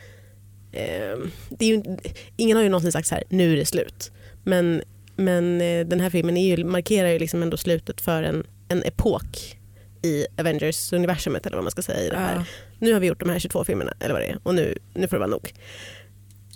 [0.72, 1.96] ehm, det är ju,
[2.37, 4.12] ingen har ju någonsin sagt så här, nu är det slut.
[4.42, 4.82] Men,
[5.16, 9.59] men den här filmen är ju, markerar ju liksom ändå slutet för en, en epok
[10.03, 12.44] i Avengers-universumet eller vad man ska säga i det här Ja.
[12.79, 15.09] nu har vi gjort de här 22 filmerna eller vad det är och nu, nu
[15.09, 15.53] får det vara nog.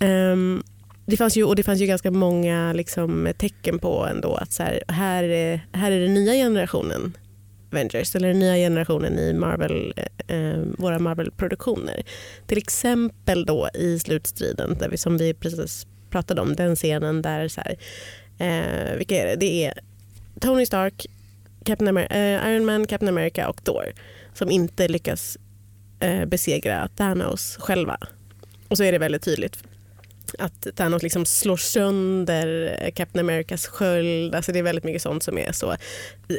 [0.01, 0.63] Ehm,
[1.05, 4.63] det, fanns ju, och det fanns ju ganska många liksom, tecken på ändå att så
[4.63, 7.17] här, här, är, här är den nya generationen
[7.71, 12.03] Avengers eller den nya generationen i Marvel, eh, eh, våra Marvel-produktioner.
[12.47, 17.47] Till exempel då i slutstriden där vi, som vi precis pratade om, den scenen där
[17.47, 17.77] så här,
[18.37, 19.35] eh, vilka är det?
[19.35, 19.73] Det är
[20.39, 21.05] Tony Stark,
[21.65, 23.93] Captain Amer- eh, Iron Man, Captain America och Thor
[24.33, 25.37] som inte lyckas
[25.99, 27.97] eh, besegra Thanos själva.
[28.67, 29.63] Och så är det väldigt tydligt
[30.37, 34.35] att Thanos liksom slår sönder eh, Captain Americas sköld.
[34.35, 35.71] Alltså det är väldigt mycket sånt som är så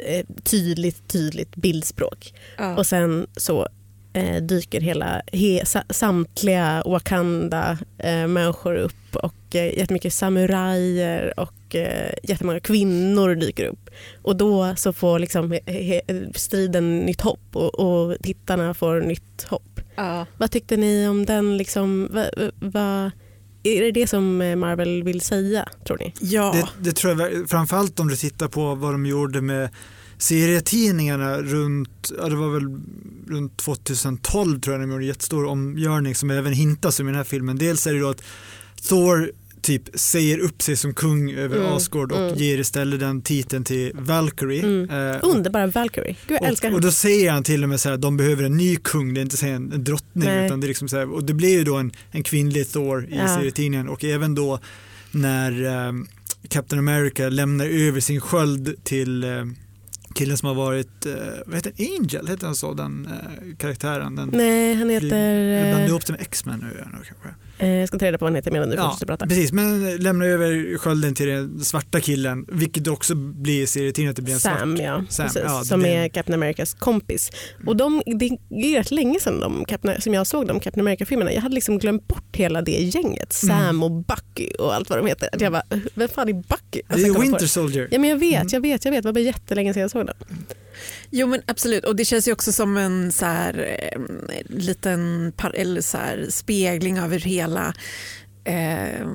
[0.05, 2.33] eh, tydligt, tydligt bildspråk.
[2.57, 2.77] Ja.
[2.77, 3.67] Och sen så
[4.13, 8.27] eh, dyker hela, he, sa, samtliga Wakanda eh,
[8.65, 13.89] upp och eh, jättemycket samurajer och eh, jättemånga kvinnor dyker upp.
[14.21, 15.61] Och då så får liksom he,
[16.07, 19.79] he, striden nytt hopp och, och tittarna får nytt hopp.
[19.95, 20.25] Ja.
[20.37, 21.57] Vad tyckte ni om den?
[21.57, 22.25] Liksom, va,
[22.59, 23.11] va,
[23.63, 26.13] är det det som eh, Marvel vill säga, tror ni?
[26.19, 26.51] Ja.
[26.53, 29.69] Det, det tror jag, framförallt om du tittar på vad de gjorde med
[30.17, 32.81] serietidningarna runt, ja det var väl
[33.27, 37.23] runt 2012 tror jag de gjorde en jättestor omgörning som även hintas i den här
[37.23, 37.57] filmen.
[37.57, 38.23] Dels är det då att
[38.87, 42.33] Thor typ säger upp sig som kung över Mm, Asgård och mm.
[42.35, 44.63] ger istället den titeln till Valkyrie.
[44.63, 44.89] Mm.
[45.11, 46.15] Eh, Underbara Valkyrie.
[46.27, 46.87] Gud, jag älskar och, och henne.
[46.87, 49.21] då säger han till och med så här de behöver en ny kung, det är
[49.21, 50.45] inte så en, en drottning Nej.
[50.45, 53.05] utan det är liksom så här, och det blir ju då en, en kvinnlig Thor
[53.05, 53.27] i Ja.
[53.27, 54.59] serietidningen och även då
[55.11, 55.93] när eh,
[56.49, 59.29] Captain America lämnar över sin sköld till eh,
[60.15, 61.13] killen som har varit, eh,
[61.45, 61.73] vad heter?
[61.79, 64.15] Angel, heter han så, den eh, karaktären?
[64.15, 65.61] Den, Nej, han Jag heter...
[65.61, 67.35] blandar Eh, ihop det med X-Men nu jag kanske.
[67.61, 69.27] Eh, jag ska ta reda på vad han heter medan du Ja, fortsätter prata.
[69.27, 74.21] precis, men lämnar över skölden till den svarta killen, vilket också blir serietidningen att det
[74.21, 74.85] blir en Sam, svart.
[74.85, 75.03] ja.
[75.09, 77.29] Sam, Precis, ja, som är Captain Americas kompis.
[77.67, 81.33] Och de, det är rätt länge sedan de, Captain, som jag såg de Captain America-filmerna.
[81.33, 83.33] Jag hade liksom glömt bort hela det gänget.
[83.33, 83.83] Sam Mm.
[83.83, 85.29] och Bucky och allt vad de heter.
[85.33, 86.51] Att jag bara, vem fan är Bucky?
[86.71, 87.87] Det Alltså, är på Winter Soldier.
[87.91, 88.47] Ja, men jag vet, Mm.
[88.51, 89.03] jag vet, jag vet.
[89.03, 90.15] Det var bara jättelänge sedan jag såg dem.
[91.11, 94.01] Jo men absolut och det känns ju också som en så här, eh,
[94.49, 97.73] liten par, eller så här, spegling av hur hela
[98.43, 99.07] eh,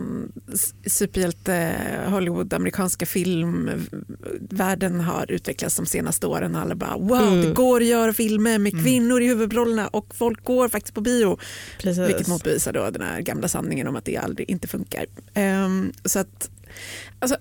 [0.86, 1.72] superhjälte
[2.08, 6.56] Hollywood, amerikanska filmvärlden har utvecklats de senaste åren.
[6.56, 7.42] Alla bara wow, Mm.
[7.42, 8.84] det går att göra filmer med Mm.
[8.84, 11.38] kvinnor i huvudrollerna och folk går faktiskt på bio.
[11.78, 12.08] Precis.
[12.08, 15.06] Vilket motbevisar då den här gamla sanningen om att det aldrig inte funkar.
[15.34, 16.50] Ehm, så att,
[17.18, 17.36] alltså,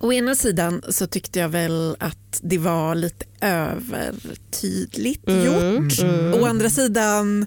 [0.00, 5.98] å ena sidan så tyckte jag väl att det var lite övertydligt Mm, gjort.
[6.00, 6.34] mm.
[6.34, 7.46] Å andra sidan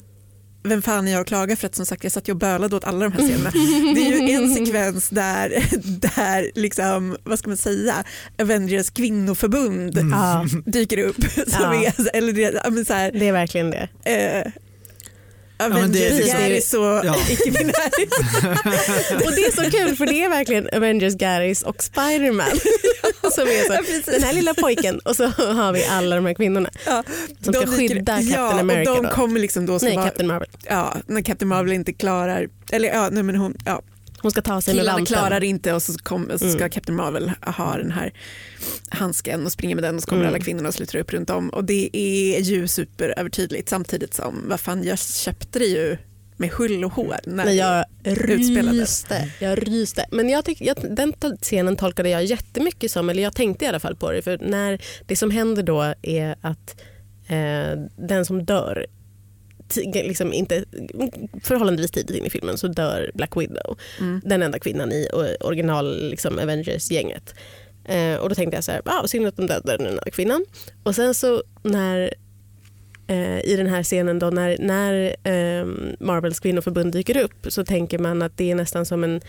[0.65, 2.75] vem fan är jag att klaga för att som sagt jag satt ju och bölade
[2.75, 3.49] åt alla de här scenerna.
[3.95, 5.49] Det är ju en sekvens där,
[6.01, 8.03] där liksom, vad ska man säga,
[8.41, 10.63] Avengers kvinnoförbund Mm.
[10.65, 11.23] Dyker upp.
[11.33, 11.73] Som Ja.
[11.85, 13.87] är, eller det, så här, det är verkligen det.
[14.03, 14.51] eh,
[15.69, 17.15] men Avengers det Garris och Ja.
[17.29, 18.13] icke-binäris.
[19.25, 22.47] Och det är så kul för det är verkligen Avengers, Garys och Spiderman.
[23.31, 23.67] som är
[24.03, 27.03] så, den här lilla pojken och så har vi alla de här kvinnorna Ja,
[27.41, 28.91] som ska skydda Captain ja, America.
[28.91, 29.09] Och de då.
[29.13, 30.49] kommer liksom då ska Nej, vara, Captain Marvel.
[30.69, 33.81] ja, när Captain Marvel inte klarar, eller ja, nej, men hon, ja,
[34.23, 35.15] Hon ska ta sig med killarna vanten.
[35.17, 36.69] klarar inte och så, kom, så ska Mm.
[36.69, 38.13] Captain Marvel ha den här
[38.89, 40.33] handsken och springer med den och så kommer Mm.
[40.35, 44.59] alla kvinnorna och sluter upp runt om och det är ju superövertydligt samtidigt som, vad
[44.59, 45.97] fan jag köpte det ju
[46.37, 47.15] med hull och hår.
[47.25, 48.79] När Men jag utspelades.
[48.79, 49.29] ryste.
[49.39, 50.05] Jag ryste.
[50.11, 53.79] Men jag tyck, jag, den scenen tolkade jag jättemycket som, eller jag tänkte i alla
[53.79, 56.81] fall på det, för när det som händer då är att
[57.27, 58.85] eh, den som dör
[59.93, 60.65] Liksom inte,
[61.43, 63.77] förhållandevis tidigt in i filmen så dör Black Widow.
[63.99, 64.21] Mm.
[64.25, 65.07] Den enda kvinnan i
[65.39, 67.35] original liksom, Avengers-gänget.
[67.85, 70.45] Eh, och då tänkte jag så här, ah, synd att de dödade den enda kvinnan.
[70.83, 72.13] Och sen så när
[73.07, 75.65] eh, i den här scenen då när, när eh,
[75.99, 79.21] Marvels kvinnoförbund dyker upp så tänker man att det är nästan som, en,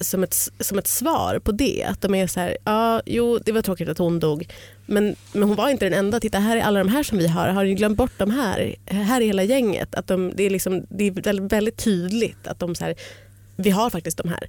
[0.00, 1.84] som, ett, som ett svar på det.
[1.88, 4.48] Att de är så här, ja jo det var tråkigt att hon dog
[4.88, 6.20] men, men hon var inte den enda.
[6.20, 7.48] Titta här är alla de här som vi har.
[7.48, 8.76] Har ni glömt bort de här?
[8.86, 9.94] Här är hela gänget.
[9.94, 12.94] Att de, det, är liksom, det är väldigt, tydligt att de så här,
[13.56, 14.48] vi har faktiskt de här.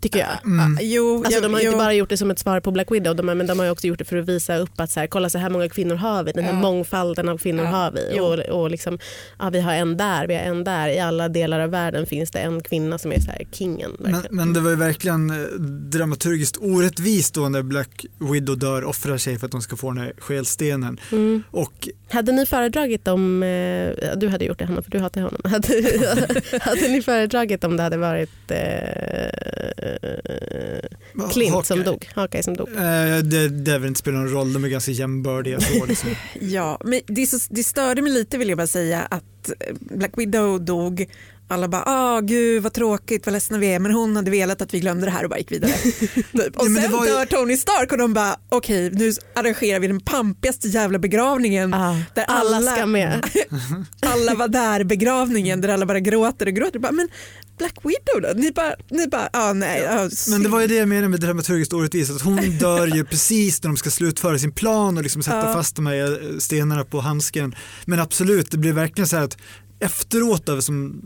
[0.00, 0.28] Tycker jag.
[0.44, 0.78] Mm.
[0.80, 1.66] Jo, Alltså, de har jo.
[1.66, 3.70] inte bara gjort det som ett svar på Black Widow de har, men de har
[3.70, 5.94] också gjort det för att visa upp att så här, kolla så här många kvinnor
[5.94, 6.58] har vi, den här Ja.
[6.58, 8.20] mångfalden av kvinnor Ja, har vi.
[8.20, 8.98] Och, och liksom,
[9.38, 10.88] ja, vi har en där, vi har en där.
[10.88, 13.90] I alla delar av världen finns det en kvinna som är så här, kingen.
[13.98, 15.36] Men, men det var ju verkligen eh,
[15.92, 20.02] dramaturgiskt orättvist då när Black Widow dör, offrar sig för att de ska få den
[20.04, 21.00] här skelstenen.
[21.12, 21.42] Mm.
[21.50, 25.40] Och Hade ni föredragit om, eh, du hade gjort det Hanna för du hatar honom.
[25.50, 25.82] Hade,
[26.60, 28.58] hade ni föredragit om det hade varit eh,
[31.32, 31.82] Clint som Hawkeye.
[31.84, 32.68] dog, Hawkeye som dog?
[32.68, 36.10] Eh, det, det väl inte spelar någon roll, de är ganska jämbördiga så liksom.
[36.40, 40.12] Ja, men det, så, det störde mig lite vill jag bara säga att eh, Black
[40.16, 41.06] Widow dog.
[41.50, 44.74] Alla bara, ah gud vad tråkigt, vad ledsna vi är, men hon hade velat att
[44.74, 45.72] vi glömde det här och bara gick vidare.
[46.32, 46.56] typ.
[46.56, 49.86] Och Ja, sen var ju- dör Tony Stark och de bara, okej nu arrangerar vi
[49.86, 53.24] den pampigaste jävla begravningen Ah, där alla alla, ska med.
[54.06, 56.78] alla var där begravningen där alla bara gråter och gråter.
[56.78, 57.08] Bara, men
[57.58, 58.40] Black Widow då?
[58.40, 59.86] Ni bara, ni bara ah, nej.
[59.88, 63.04] ah, Men det var ju det jag menade med dramaturgiskt orättvist, att hon dör ju
[63.04, 65.52] precis när de ska slutföra sin plan och liksom sätta Ja.
[65.52, 67.54] fast de här eh, stenarna på handsken.
[67.84, 69.36] Men absolut, det blir verkligen så här att
[69.80, 71.02] efteråt då, som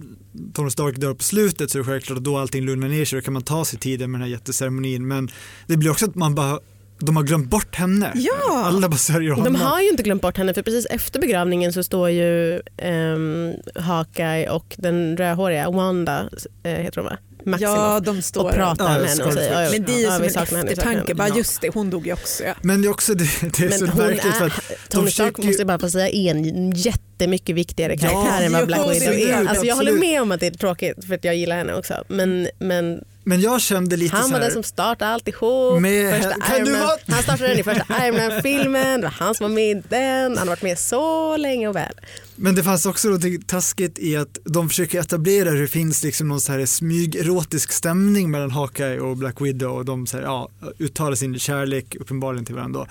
[0.54, 3.18] Tony Stark dör på slutet så är det självklart att då allting lugnar ner sig,
[3.18, 5.08] då kan man ta sig tiden med den här jätteceremonin.
[5.08, 5.30] Men
[5.66, 6.58] det blir också att man bara,
[7.06, 8.12] de har glömt bort henne.
[8.14, 8.62] Ja.
[8.64, 9.52] Alla bara sörjer honom.
[9.52, 13.52] De har ju inte glömt bort henne för precis efter begravningen så står ju um,
[13.74, 16.28] Hawkeye och den rödhåriga Wanda,
[16.62, 17.16] eh, heter hon va?
[17.44, 19.96] Maximoff, Ja, de står och pratar Ja, med henne och säger ja, Men det är
[19.96, 21.36] ju ja, som en eftertanke, bara Ja.
[21.36, 22.44] just det, hon dog ju också.
[22.44, 22.54] Ja.
[22.62, 25.38] Men det är också det, det är så Men verkligt för att Tony de Stark
[25.38, 29.14] ju- måste jag bara få säga är en jättemycket viktigare karaktär än vad Black Widow
[29.14, 31.74] är Alltså, jag håller med om att det är tråkigt för att jag gillar henne
[31.74, 31.94] också.
[32.08, 35.80] Men, men men jag kände lite han var den som startade alltihop.
[35.80, 39.00] Med- första kan Iron Man, vara- Han startade den i första Iron Man-filmen.
[39.00, 40.28] Det var han som var med i den.
[40.30, 41.92] Han har varit med så länge och väl.
[42.36, 46.28] Men det fanns också något taskigt i att de försöker etablera hur det finns liksom
[46.28, 50.48] någon så här smygerotisk stämning mellan Hawkeye och Black Widow och de så här, ja,
[50.78, 52.86] uttalar sin kärlek uppenbarligen till varandra.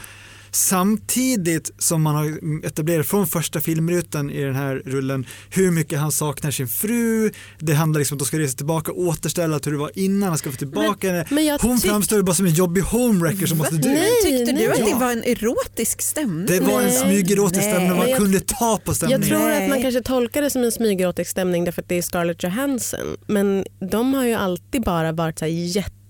[0.51, 6.11] Samtidigt som man har etablerat från första filmrutan i den här rullen hur mycket han
[6.11, 7.31] saknar sin fru.
[7.59, 10.29] Det handlar liksom om att de ska resa tillbaka och återställa hur det var innan
[10.29, 11.25] han ska få tillbaka henne.
[11.29, 13.89] Men jag Hon tyck- framstår bara som en jobbig homewrecker som måste dö.
[13.89, 14.63] Nej, Tyckte nej.
[14.65, 14.85] du att Ja.
[14.85, 16.45] det var en erotisk stämning?
[16.45, 19.27] Det var en smygerotisk stämning man jag- kunde ta på Jag stämningen.
[19.29, 19.63] tror Nej.
[19.63, 23.17] att man kanske tolkar det som en smygerotisk stämning därför att det är Scarlett Johansson.
[23.27, 25.51] Men de har ju alltid bara varit så här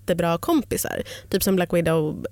[0.02, 1.02] jättebra kompisar.
[1.30, 2.26] Typ som Black Widow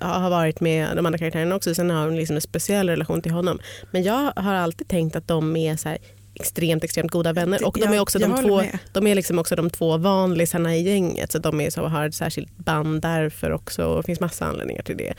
[0.00, 1.74] eh, har varit med de andra karaktärerna också.
[1.74, 3.58] Sen har hon liksom en speciell relation till honom.
[3.90, 5.98] Men jag har alltid tänkt att de är så här
[6.34, 7.66] extremt, extremt goda vänner.
[7.66, 8.78] Och de är också jag de två, med.
[8.92, 11.32] de är liksom också de två vanlisarna i gänget.
[11.32, 13.96] Så de är så, har ett särskilt band därför också.
[13.96, 15.14] Det finns massa anledningar till det.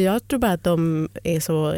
[0.00, 1.74] Jag tror bara att de är så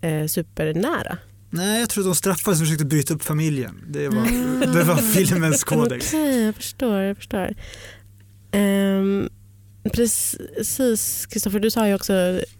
[0.00, 1.18] eh, supernära.
[1.52, 3.84] Nej, jag tror att de straffades som försökte bryta upp familjen.
[3.88, 4.26] Det var,
[4.74, 6.14] det var filmens kodex.
[6.14, 7.00] Okej, jag förstår.
[7.00, 7.54] Jag förstår.
[8.52, 9.28] Um,
[9.92, 12.12] precis, Kristoffer, du sa ju också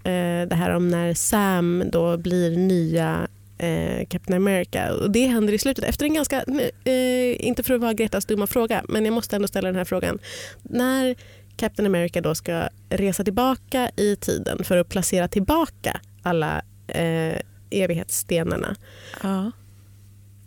[0.04, 4.92] eh, det här om när Sam då blir nya eh, Captain America.
[4.92, 6.44] Och det händer i slutet efter en ganska,
[6.84, 9.84] eh, inte för att vara Gretas dumma fråga, men jag måste ändå ställa den här
[9.84, 10.18] frågan.
[10.62, 11.16] När
[11.56, 18.76] Captain America då ska resa tillbaka i tiden för att placera tillbaka alla eh, evighetsstenarna
[19.22, 19.50] Ja.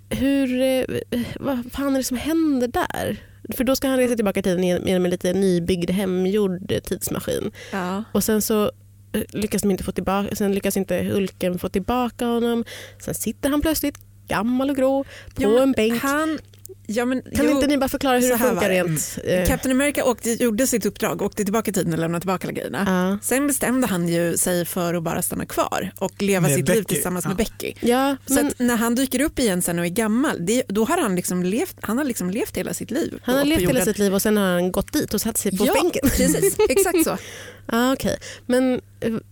[0.10, 0.84] hur, eh,
[1.40, 3.18] vad fan är det som händer där?
[3.50, 7.52] För då ska han resa tillbaka i tiden genom en lite nybyggd hemgjord tidsmaskin.
[7.72, 8.04] Ja.
[8.12, 8.72] Och sen så
[9.14, 12.64] eh, lyckas de inte få tillbaka, sen lyckas inte Hulken få tillbaka honom.
[13.00, 15.04] Sen sitter han plötsligt gammal och grå
[15.36, 16.02] på men en bänk.
[16.02, 16.40] Han,
[16.88, 19.18] ja, men, Kan jo, inte ni bara förklara hur det funkar rent?
[19.24, 22.54] eh, Captain America åkte, gjorde sitt uppdrag, åkte tillbaka i tiden och lämnade tillbaka alla
[22.54, 22.84] grejerna.
[22.88, 23.18] ja.
[23.22, 26.78] Sen bestämde han ju sig för att bara stanna kvar och leva Med sitt liv
[26.78, 27.30] Becky, tillsammans ja.
[27.30, 27.74] med Becky.
[27.80, 30.86] ja, Så men att när han dyker upp igen sen och är gammal, det, då
[30.86, 33.20] har han liksom levt, han har liksom levt hela sitt liv.
[33.24, 35.58] han har levt hela sitt liv och sen har han gått dit och satt sig
[35.58, 36.02] på ja, bänken.
[36.10, 36.56] precis.
[36.70, 37.18] Exakt så.
[37.66, 38.16] Ah, okay.
[38.46, 38.82] men,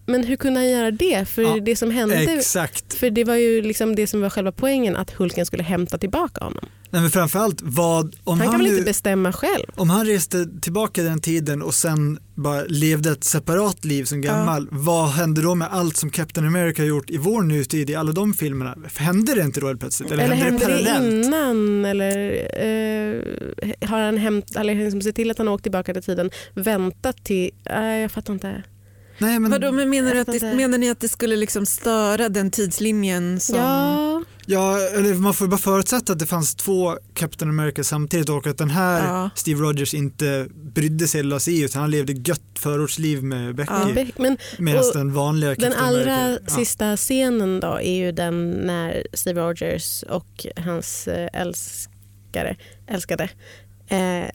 [0.05, 1.25] men hur kunde han göra det?
[1.29, 2.93] För Ja, det som hände Exakt.
[2.93, 6.43] För det var ju liksom det som var själva poängen, att Hulken skulle hämta tillbaka
[6.43, 6.65] honom.
[6.93, 9.65] Nej, men framförallt vad, om Han han, kan väl nu, inte bestämma själv?
[9.75, 14.67] om han reste tillbaka den tiden och sen bara levde ett separat liv som gammal,
[14.71, 18.11] vad hände då med allt som Captain America har gjort i vår nutid i alla
[18.11, 18.77] de filmerna?
[18.95, 20.11] Hände det inte då helt plötsligt?
[20.11, 21.25] Eller, Eller hände det hände det parallellt?
[21.25, 21.85] innan?
[21.85, 22.31] Eller
[23.11, 27.23] eh, har han hämt, eller liksom sett till att han åkt tillbaka till tiden, väntat
[27.23, 27.51] till...
[27.69, 28.63] Nej, jag fattar inte.
[29.21, 32.51] Nej, men, Vadå, men menar, att det, menar ni att det skulle liksom störa den
[32.51, 33.55] tidslinjen som...
[33.55, 38.47] Ja, ja, eller man får bara förutsätta att det fanns två Captain America samtidigt och
[38.47, 39.29] att den här Ja.
[39.35, 43.55] Steve Rogers inte brydde sig eller la sig i utan han levde gött förortsliv med
[43.55, 43.73] Becky.
[43.73, 43.91] Ja.
[43.95, 46.55] Be- men Medan den vanliga den Captain allra America, ja.
[46.55, 52.55] sista scenen då är ju den när Steve Rogers och hans eh, älskare,
[52.87, 53.29] älskade
[53.87, 54.29] eh,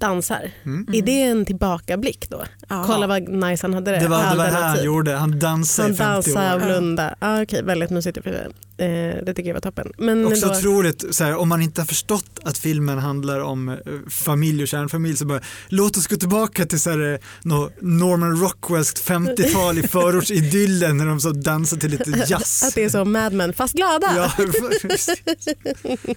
[0.00, 0.50] dansar.
[0.64, 0.86] Mm.
[0.92, 2.44] Är det en tillbakablick då?
[2.68, 2.84] Ja.
[2.86, 3.98] Kolla vad nice han hade det.
[3.98, 6.66] Det var det, var det han gjorde, han dansade Han i 50 dansade och år.
[6.66, 7.14] blundade.
[7.18, 8.16] Ah, okej, väldigt mysigt.
[8.16, 8.46] i och för sig.
[8.78, 9.92] Eh, det tycker jag var toppen.
[9.98, 13.68] Men Också då, otroligt, så här, om man inte har förstått att filmen handlar om
[13.68, 13.76] eh,
[14.10, 18.40] familj och kärnfamilj så bara låt oss gå tillbaka till så här, eh, nå Norman
[18.40, 22.62] Rockwellskt 50-tal i förortsidyllen när de så dansar till lite jazz.
[22.68, 24.06] att det är så Mad Men, fast glada.
[24.16, 24.32] Ja,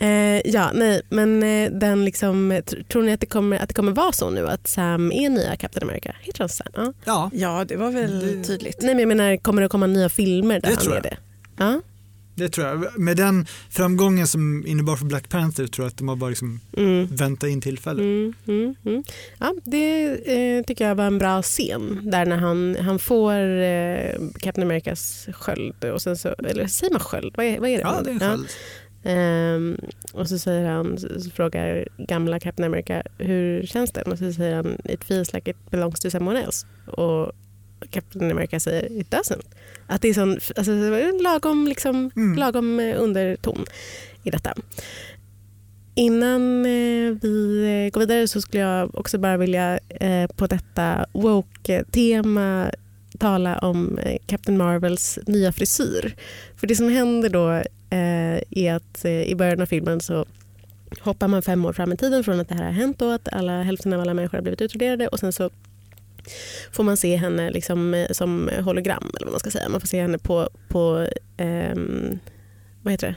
[0.00, 3.74] Eh, ja, nej, men eh, den liksom, tr- tror ni att det, kommer, att det
[3.74, 6.14] kommer vara så nu att Sam är nya Captain America?
[6.20, 6.66] Heter han Sam?
[6.74, 6.92] Ja.
[7.04, 8.78] ja, Ja, det var väl tydligt.
[8.82, 11.02] Nej, men jag menar, kommer det komma nya filmer där Det han tror är jag.
[11.04, 11.16] det?
[11.58, 11.80] Ja.
[12.34, 12.98] det tror jag.
[12.98, 16.60] Med den framgången som innebar för Black Panther tror jag att de har bara liksom
[16.76, 17.06] Mm.
[17.06, 18.02] väntat in tillfälle.
[18.02, 19.02] Mm, mm, mm.
[19.38, 20.04] Ja, det
[20.58, 25.26] eh, tycker jag var en bra scen där när han, han får eh, Captain Americas
[25.32, 27.34] sköld och sen så, eller säger man sköld?
[27.36, 27.82] Vad är, vad är det?
[27.82, 28.46] Ja, det är en Ja.
[29.04, 29.76] Ehm,
[30.12, 34.02] och så säger han, så frågar gamla Captain America hur känns det?
[34.02, 36.66] Och så säger han it feels like it belongs to someone else.
[36.86, 37.32] Och
[37.90, 39.44] Captain America säger it doesn't.
[39.86, 42.38] Att det är sån, alltså, en lagom, liksom, Mm.
[42.38, 43.64] lagom eh, underton
[44.22, 44.54] i detta.
[45.94, 49.78] Innan eh, vi eh, går vidare så skulle jag också bara vilja
[50.36, 52.70] på detta woke-tema
[53.18, 56.16] tala om Captain Marvels nya frisyr.
[56.56, 57.62] För det som händer då
[57.94, 60.26] eh, är att eh, i början av filmen så
[61.00, 63.28] hoppar man fem år fram i tiden från att det här har hänt och att
[63.32, 65.50] alla, hälften av alla människor har blivit utraderade och sen så
[66.72, 69.68] får man se henne liksom, eh, som hologram eller vad man ska säga.
[69.68, 71.74] Man får se henne på, på eh,
[72.82, 73.16] vad heter det?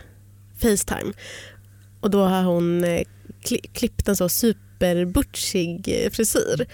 [0.59, 1.13] Facetime.
[1.99, 3.01] Och då har hon eh,
[3.43, 6.65] kli- klippt en så superbutchig frisyr.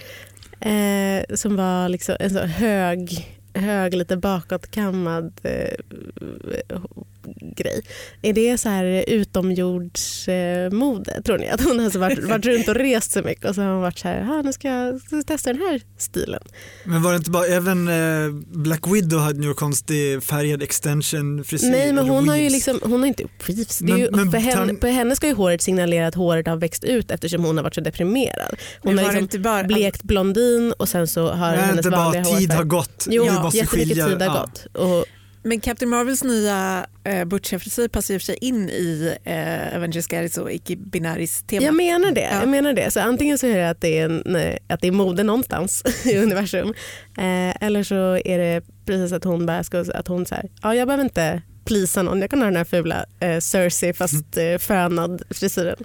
[0.60, 5.74] Eh, som var liksom en så hög, hög lite bakåtkammad eh,
[7.56, 7.82] grej.
[8.22, 11.48] Är det så här utomjordsmode eh, tror ni?
[11.48, 13.80] Att hon har så varit, varit runt och rest så mycket och så har hon
[13.82, 16.42] varit så här, "Ah, nu ska jag testa den här stilen.
[16.84, 21.70] Men var det inte bara, även eh, Black Widow hade ju konstig färgad extension frisyr.
[21.70, 23.78] Nej men hon har ju liksom, hon har inte weaves.
[23.78, 26.46] Det är Men- ju, men för henne, på henne ska ju håret signalera att håret
[26.46, 28.54] har växt ut eftersom hon har varit så deprimerad.
[28.82, 32.04] Hon har det liksom inte bara, blekt blondin och sen så har hennes inte bara
[32.04, 33.06] vanliga hår tid färg- har gått.
[33.10, 34.40] Jo, måste jättemycket tid har ja.
[34.40, 34.66] gått.
[34.76, 35.04] Och,
[35.46, 39.76] Men Captain Marvels nya eh, butchiga frisyr passar i och för sig in i eh,
[39.76, 41.66] Avengers Garris och icke-binaris tema.
[41.66, 42.20] jag menar det.
[42.20, 42.40] Ja.
[42.40, 42.90] Jag menar det.
[42.90, 45.82] Så antingen så är det att det är, en, eh, att det är mode någonstans
[46.06, 46.74] i universum.
[47.18, 50.74] Eh, eller så är det precis att hon bara ska, att hon så här, ja
[50.74, 54.58] jag behöver inte plisa någon, jag kan ha den här fula eh, Cersei fast eh,
[54.58, 55.76] fönad frisyren.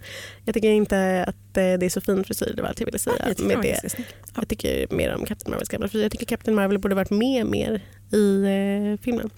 [0.46, 3.00] Jag tycker inte att eh, det är så fin frisyr, det var allt jag ville
[3.00, 3.92] säga Ja, jag med det.
[3.92, 4.08] snygg.
[4.36, 6.04] Jag tycker mer om Captain Marvels gamla frisyr.
[6.04, 9.30] Jag tycker Captain Marvel borde varit med mer i eh, filmen.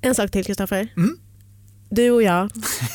[0.00, 0.88] En sak till Kristoffer.
[0.96, 1.18] Mm.
[1.90, 2.50] Du och jag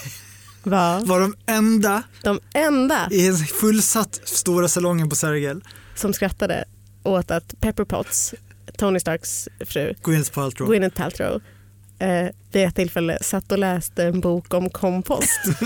[0.63, 5.63] var Var de enda de enda i en fullsatt stora salongen på Sergel,
[5.95, 6.65] som skrattade
[7.03, 8.33] åt att Pepper Potts,
[8.77, 10.67] Tony Starks fru, Gwyneth Paltrow.
[10.67, 11.41] Gwyneth Paltrow,
[11.99, 15.39] eh, vid ett tillfälle satt och läste en bok om kompost.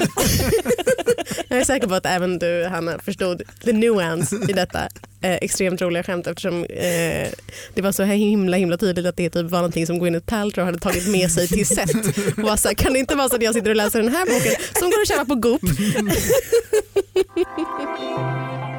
[1.47, 4.79] Jag är säker på att även du Hanna förstod the nuance i detta
[5.21, 7.29] eh, extremt roliga skämt eftersom eh,
[7.73, 10.65] det var så här himla himla tydligt att det typ var någonting som Gwyneth Paltrow
[10.65, 11.95] hade tagit med sig till set.
[12.37, 14.11] Och var så här, kan det inte vara så att jag sitter och läser den
[14.11, 15.61] här boken som går att köpa på Goop?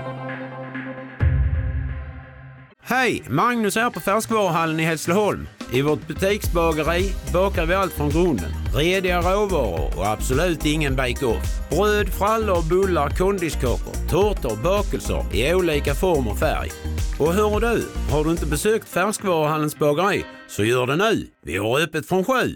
[2.91, 3.22] Hej!
[3.28, 5.49] Magnus här på Färskvaruhallen i Hässleholm.
[5.72, 8.51] I vårt butiksbageri bakar vi allt från grunden.
[8.74, 11.70] Rediga råvaror och absolut ingen bake-off.
[11.70, 16.70] Bröd, frallor, bullar, kondiskakor, tårtor, bakelser i olika form och färg.
[17.18, 21.26] Och hör du, har du inte besökt Färskvaruhallens bageri så gör det nu.
[21.43, 22.55] Vi har öppet från sju.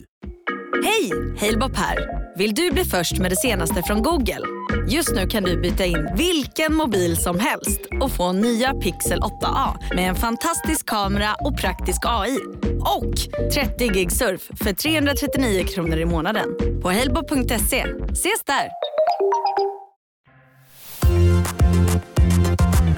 [0.85, 1.11] Hej!
[1.41, 1.99] Halebop här.
[2.39, 4.64] Vill du bli först med det senaste från Google?
[4.89, 9.95] Just nu kan du byta in vilken mobil som helst och få nya Pixel 8A
[9.95, 12.39] med en fantastisk kamera och praktisk AI.
[12.81, 13.15] Och
[13.55, 16.49] 30 gig surf för 339 kronor i månaden
[16.83, 17.85] på halebop.se.
[18.13, 18.69] Ses där!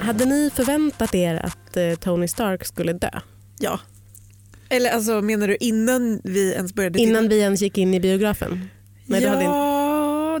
[0.01, 3.09] Hade ni förväntat er att eh, Tony Stark skulle dö?
[3.59, 3.79] Ja.
[4.69, 6.99] Eller alltså menar du innan vi ens började?
[6.99, 8.69] Innan vi ens gick in i biografen?
[9.05, 9.76] Nej, du ja, hade inte-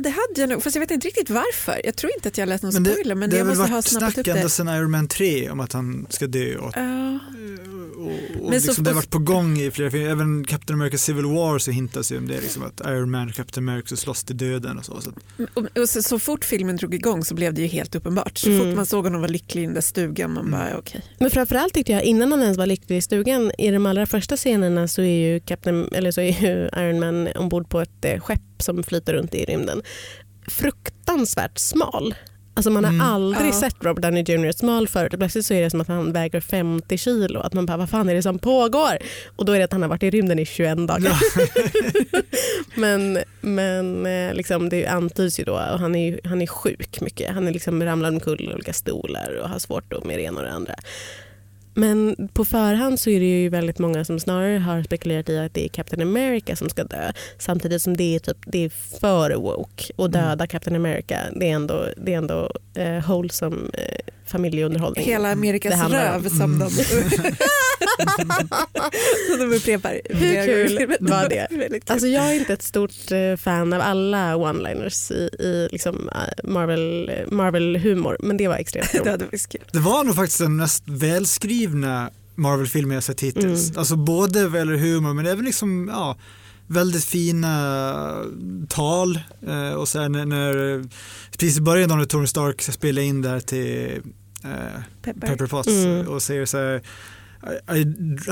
[0.07, 0.63] det hade jag nog.
[0.63, 1.81] Fast jag vet inte riktigt varför.
[1.83, 3.85] Jag tror inte att jag läst någon Men det, spoiler men det har väl varit
[3.87, 6.55] snack ända sedan Iron Man 3 om att han ska dö.
[6.57, 7.19] Och, Ja.
[7.97, 10.09] och, och Men så liksom det har varit på gång i flera filmer.
[10.09, 12.41] Även Captain America Civil War så hintas ju om det.
[12.41, 15.01] Liksom att Iron Man och Captain America slåss till döden och så.
[15.01, 15.15] så att,
[15.53, 18.37] Och, och så, så fort filmen drog igång så blev det ju helt uppenbart.
[18.37, 18.59] Så Mm.
[18.65, 21.01] fort man såg honom vara lycklig i den där stugan man bara okej.
[21.19, 24.37] Men framförallt tyckte jag innan han ens var lycklig i stugan, i de allra första
[24.37, 28.19] scenerna så är ju, Captain, eller så är ju Iron Man ombord på ett eh,
[28.57, 29.81] skepp som flyter runt i rymden.
[30.47, 32.15] Fruktansvärt smal.
[32.55, 33.07] Alltså man har Mm.
[33.07, 33.59] aldrig Ja.
[33.59, 34.51] sett Robert Downey Jr.
[34.51, 37.39] smal förut plötsligt så är det som att han väger 50 kilo.
[37.39, 38.97] Att man bara, vad fan är det som pågår?
[39.35, 41.17] Och då är det att han har varit i rymden i 21 dagar.
[42.79, 47.33] men men eh, liksom, det antyds ju då, och han är, han är sjuk mycket.
[47.33, 50.45] Han är liksom ramlar omkull i olika stolar och har svårt med det ena och
[50.45, 50.75] det andra.
[51.77, 55.53] Men på förhand så är det ju väldigt många som snarare har spekulerat i att
[55.53, 57.11] det är Captain America som ska dö.
[57.37, 58.69] Samtidigt som det är, typ, det är
[58.99, 61.19] för woke och döda Captain America.
[61.35, 65.05] Det är ändå, det är ändå eh, wholesome eh, familjeunderhållning.
[65.05, 66.23] Hela Amerikas det handlar om.
[66.23, 66.69] röv som de,
[69.29, 70.01] som de upprepar.
[70.09, 71.47] Hur kul var det?
[71.51, 71.93] Väldigt kul.
[71.93, 76.49] Alltså jag är inte ett stort eh, fan av alla one-liners i, i liksom, eh,
[76.49, 79.55] Marvel, Marvel-humor men det var extremt det roligt.
[79.71, 83.69] det var nog faktiskt den mest välskrivna Marvel-filmen jag sett hittills.
[83.69, 83.79] Mm.
[83.79, 86.17] Alltså både vad gäller humor men även liksom, ja,
[86.67, 88.23] väldigt fina
[88.69, 89.19] tal.
[89.47, 90.83] Eh, och sen när, när,
[91.31, 94.01] precis i början när Tony Stark ska spela in där till
[94.43, 95.27] eh, Peppar.
[95.27, 96.07] Pepper Potts Mm.
[96.07, 96.81] och säger så här
[97.75, 97.81] I,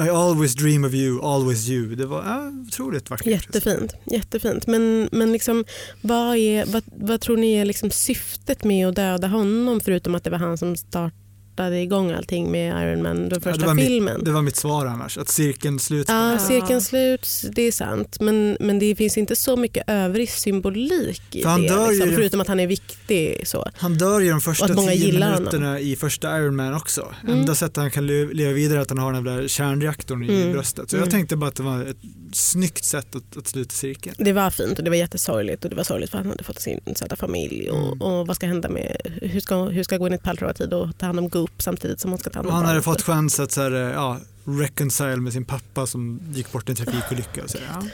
[0.06, 1.96] I, always dream of you, always you.
[1.96, 3.28] Det var ja, otroligt vackert.
[3.28, 3.94] Jättefint.
[4.06, 4.68] jättefint.
[4.68, 5.66] Men, men liksom,
[6.02, 10.24] vad, är, vad, vad tror ni är liksom syftet med att döda honom förutom att
[10.24, 11.25] det var han som startade
[11.60, 14.16] igång allting med Iron Man, den Ja, första det, var filmen?
[14.16, 16.10] mitt, det var mitt svar annars, att cirkeln sluts.
[16.10, 16.40] Ja, Ja.
[16.40, 18.18] cirkeln sluts, det är sant.
[18.22, 21.68] Men, men det finns inte så mycket övrig symbolik i För han det.
[21.68, 23.48] dör ju Liksom, i- förutom att han är viktig.
[23.48, 23.70] Så.
[23.76, 25.44] Han dör ju de första tio gillar honom.
[25.44, 27.14] minuterna i första Iron Man också.
[27.24, 27.40] Mm.
[27.40, 30.28] Enda sättet han kan le- leva vidare är att han har den där kärnreaktorn i
[30.42, 30.52] Mm.
[30.54, 30.90] bröstet.
[30.90, 31.06] Så Mm.
[31.08, 31.98] jag tänkte bara att det var ett
[32.34, 34.16] snyggt sätt att, att sluta cirkeln.
[34.20, 36.44] Det var fint och det var jättesorgligt och det var sorgligt för att han hade
[36.44, 38.02] fått sin söta familj och, Mm.
[38.02, 41.06] och vad ska hända med, hur ska, hur ska Gwyneth Paltrow ha tid att ta
[41.06, 43.52] hand om Goop samtidigt som hon ska ta hand om han hade fått chans att
[43.52, 47.44] så här, ja, reconcile med sin pappa som gick bort i en trafikolycka.
[47.44, 47.88] Och så, här, ja.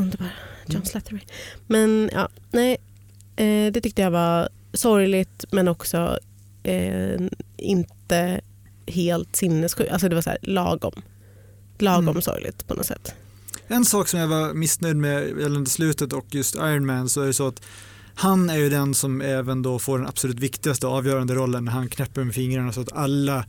[0.00, 0.28] Underbar.
[0.66, 0.84] John.
[0.84, 1.20] Slattery.
[1.66, 2.76] Men ja, nej.
[3.36, 6.18] Eh, det tyckte jag var sorgligt men också
[6.62, 7.20] eh,
[7.56, 8.40] inte
[8.86, 9.92] helt sinnessjukt.
[9.92, 11.02] Alltså det var så här lagom.
[11.78, 12.22] Lagom Mm.
[12.22, 13.14] sorgligt på något sätt.
[13.68, 17.26] En sak som jag var missnöjd med gällande slutet och just Iron Man så är
[17.26, 17.60] det så att
[18.14, 21.88] han är ju den som även då får den absolut viktigaste avgörande rollen när han
[21.88, 23.44] knäpper med fingrarna så att alla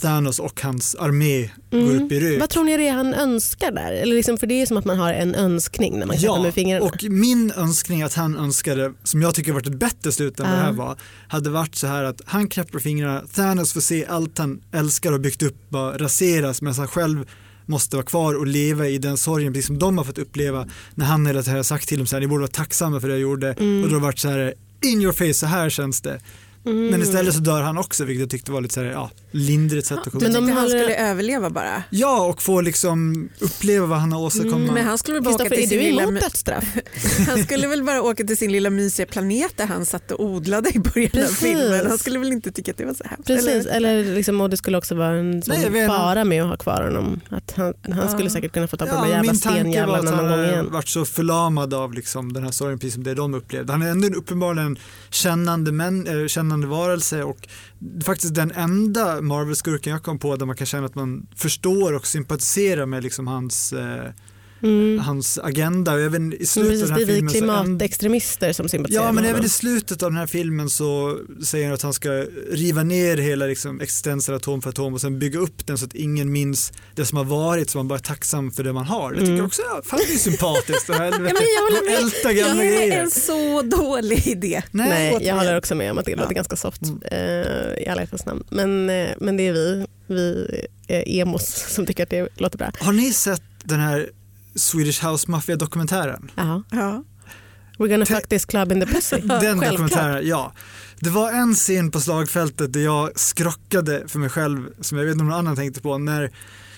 [0.00, 2.04] Thanos och hans armé går Mm.
[2.04, 2.40] upp i rök.
[2.40, 3.92] Vad tror ni det är han önskar där?
[3.92, 6.42] Eller liksom, för det är som att man har en önskning när man knäpper Ja,
[6.42, 6.84] med fingrarna.
[6.86, 10.54] och min önskning att han önskade, som jag tycker varit ett bättre slut än vad
[10.58, 10.72] det här Ja.
[10.72, 10.96] var,
[11.28, 15.20] hade varit så här att han knäpper fingrarna, Thanos får se allt han älskar och
[15.20, 17.26] byggt upp bara raseras medan han själv
[17.66, 21.06] måste vara kvar och leva i den sorgen precis som de har fått uppleva när
[21.06, 23.14] han hela tiden har sagt till dem så här, ni borde vara tacksamma för det
[23.14, 23.82] jag gjorde Mm.
[23.82, 26.20] och då har det varit så här in your face, så här känns det.
[26.66, 26.86] Mm.
[26.86, 29.86] Men istället så dör han också vilket jag tyckte var lite så här, ja, lindrigt
[29.86, 31.82] sätt att komma Men de de han skulle överleva bara.
[31.90, 34.62] Ja, och få liksom uppleva vad han har åstadkommit.
[34.62, 36.64] Mm, Men han skulle väl bara åka till sin lilla, dödsstraff?
[37.28, 40.70] han skulle väl bara åka till sin lilla mysiga planet där han satt och odlade
[40.74, 41.30] i början Precis.
[41.30, 41.86] av filmen.
[41.86, 43.26] Han skulle väl inte tycka att det var så hemskt?
[43.26, 43.94] Precis, Eller?
[43.94, 47.20] eller liksom, och det skulle också vara en Nej, fara med att ha kvar honom.
[47.28, 49.58] Att han, han skulle säkert kunna få ta på de Ja, där jävla min tanke
[49.58, 50.72] var stenjävlarna att någon gång han igen.
[50.72, 53.72] varit så förlamad av liksom den här sorgen precis som det de upplevde.
[53.72, 54.78] Han är ändå en uppenbarligen
[55.10, 57.48] kännande, män, äh, kännande varelse och
[58.04, 62.06] faktiskt den enda Marvel-skurken jag kom på där man kan känna att man förstår och
[62.06, 64.10] sympatiserar med liksom hans, eh,
[64.64, 64.98] Mm.
[64.98, 65.92] hans agenda.
[65.94, 68.52] Och även i slutet precis, av den det här är vi filmen så änd- klimatextremister
[68.52, 69.46] som sympatiserar Ja, men med även honom.
[69.46, 72.10] i slutet av den här filmen så säger han att han ska
[72.50, 75.94] riva ner hela liksom, existensen atom för atom och sen bygga upp den så att
[75.94, 79.10] ingen minns det som har varit så man bara är tacksam för det man har.
[79.12, 79.36] Det tycker Mm.
[79.36, 80.88] jag också är, fan, det är sympatiskt.
[80.88, 81.98] Och helvete, Ja, men jag håller med.
[81.98, 84.62] älta gamla Det är en så dålig idé.
[84.70, 85.36] Nej, jag återigen.
[85.38, 86.34] håller också med om att det låter Ja.
[86.34, 87.00] ganska soft Mm.
[87.02, 88.44] eh, i alla hjärtans namn.
[88.50, 90.46] Men, eh, men det är vi, vi
[90.88, 92.70] eh, emos som tycker att det låter bra.
[92.80, 94.10] Har ni sett den här
[94.56, 96.30] Swedish House Mafia-dokumentären?
[96.34, 96.62] Jaha.
[96.70, 97.04] Ja.
[97.78, 99.16] We're gonna fuck this club in the pussy.
[99.40, 100.52] Den dokumentären, ja.
[101.00, 105.12] Det var en scen på slagfältet där jag skrockade för mig själv som jag vet
[105.12, 106.30] inte om någon annan tänkte på när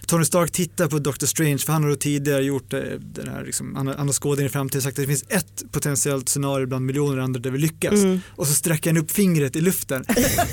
[0.07, 3.45] Tony Stark tittar på Doctor Strange för han har då tidigare gjort eh, den här,
[3.45, 6.67] liksom, han har, skådat in i framtiden och sagt att det finns ett potentiellt scenario
[6.67, 8.21] bland miljoner andra där vi lyckas Mm.
[8.37, 10.05] och så sträcker han upp fingret i luften.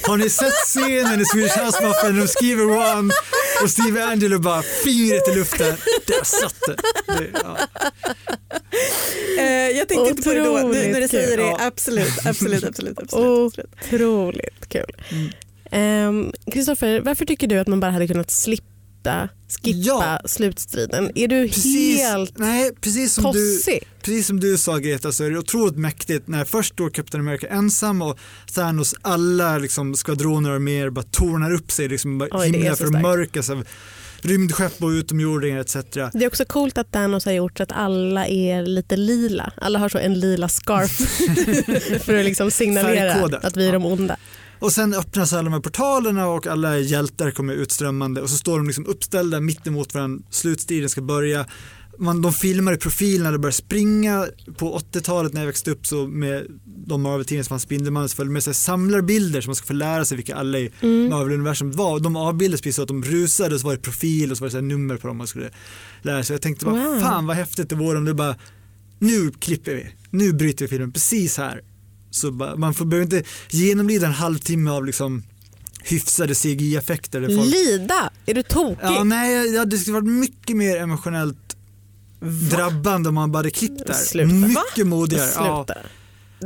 [0.08, 2.64] Har ni sett scenen i Swedish House Mafia när de skriver
[2.97, 3.14] one
[3.64, 5.76] och Steve Angelo bara fingret i luften,
[6.08, 6.76] där satt det.
[7.08, 7.58] det ja.
[9.39, 10.58] Eh, jag tänkte inte på det då.
[10.58, 11.56] Nu, när du säger det, kul.
[11.60, 12.99] absolut, absolut, absolut.
[12.99, 13.58] absolut, absolut.
[13.93, 14.91] Otroligt kul.
[15.10, 15.30] Mm.
[15.72, 18.68] Ehm, Kristoffer, varför tycker du att man bara hade kunnat slippa,
[19.64, 20.20] skippa Ja.
[20.26, 21.12] slutstriden?
[21.16, 23.80] Är du Precis, helt nej, precis som du tossig?
[24.01, 27.47] Precis som du sa Greta så är det otroligt mäktigt när först står Captain America
[27.47, 28.20] ensam och
[28.56, 33.66] Thanos alla liksom, skvadroner och mer bara tornar upp sig, liksom, Oj, himlen förmörkas av
[34.22, 35.74] rymdskepp och utomjordingar etc.
[35.93, 39.54] Det är också coolt att Thanos har gjort så att alla är lite lila.
[39.58, 40.91] Alla har så en lila scarf
[42.06, 43.45] för att liksom signalera Färgkodat.
[43.45, 44.18] att vi är de onda.
[44.64, 48.57] Och sen öppnas alla de här portalerna och alla hjältar kommer utströmmande och så står
[48.57, 51.45] de liksom uppställda mitt emot varandra, slutstriden ska börja.
[51.99, 54.28] Man, de filmar i profil när de börjar springa.
[54.57, 58.34] På 80-talet när jag växte upp så med de Marvel-tidningar som fanns Spindelmannen så följde
[58.34, 61.09] med sig samlarbilder som man ska få lära sig vilka alla i Mm.
[61.09, 61.99] Marvel-universum var.
[61.99, 64.47] De avbildades precis så att de rusade och så var det profil och så var
[64.47, 65.49] det så nummer på dem man skulle
[66.01, 66.34] lära sig.
[66.34, 66.99] Jag tänkte bara, Wow.
[67.01, 68.36] fan vad häftigt det vore om det bara,
[68.99, 71.61] nu klipper vi, nu bryter vi filmen precis här.
[72.14, 75.24] Så man får, behöver inte genomlida en halvtimme av liksom
[75.84, 77.22] hyfsade CGI-effekter.
[77.38, 78.09] folk- Lida?
[78.26, 78.78] Är du tokig?
[78.84, 81.38] Ja, nej, ja, det skulle varit mycket mer emotionellt
[82.51, 83.93] drabbande om man bara hade klippt där.
[83.93, 84.28] Sluta.
[84.36, 85.30] Mycket modigare.
[85.36, 85.80] Ja, Sluta.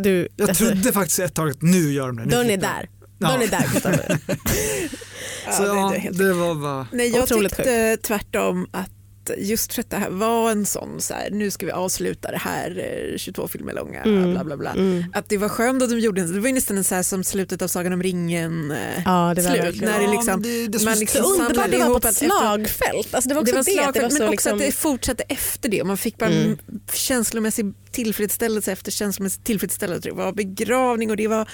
[0.04, 2.24] Du, jag alltså, trodde faktiskt ett tag att nu gör de det.
[2.26, 2.90] dörren är där.
[3.20, 3.28] Ja.
[3.28, 4.18] Dörren är där Kristoffer.
[5.58, 6.88] Så det- ja, det helt det var bara...
[6.94, 8.90] Nej, jag Otroligt tyckte tvärtom att
[9.38, 12.38] just för att det här var en sån, så här, nu ska vi avsluta det
[12.38, 12.80] här
[13.14, 14.32] eh, 22 filmer långa, Mm.
[14.34, 14.72] bla bla bla.
[14.72, 15.04] Mm.
[15.14, 16.34] Att det var skönt att de gjorde det.
[16.34, 18.72] Det var ju nästan en så här som slutet av Sagan om ringen.
[18.72, 19.92] eh, Ja, det var Slut, verkligen.
[19.92, 22.00] när det Ja, liksom- men det, det man som- liksom Så underbart samlade det var
[22.00, 23.14] på ett slagfält.
[23.14, 24.54] Alltså det var också det var slagfält, det var men så också liksom...
[24.54, 25.84] att det fortsatte efter det.
[25.84, 26.58] Man fick bara Mm.
[26.94, 30.10] känslomässig tillfredsställelse efter känslomässig tillfredsställelse.
[30.10, 31.50] Det var begravning och det var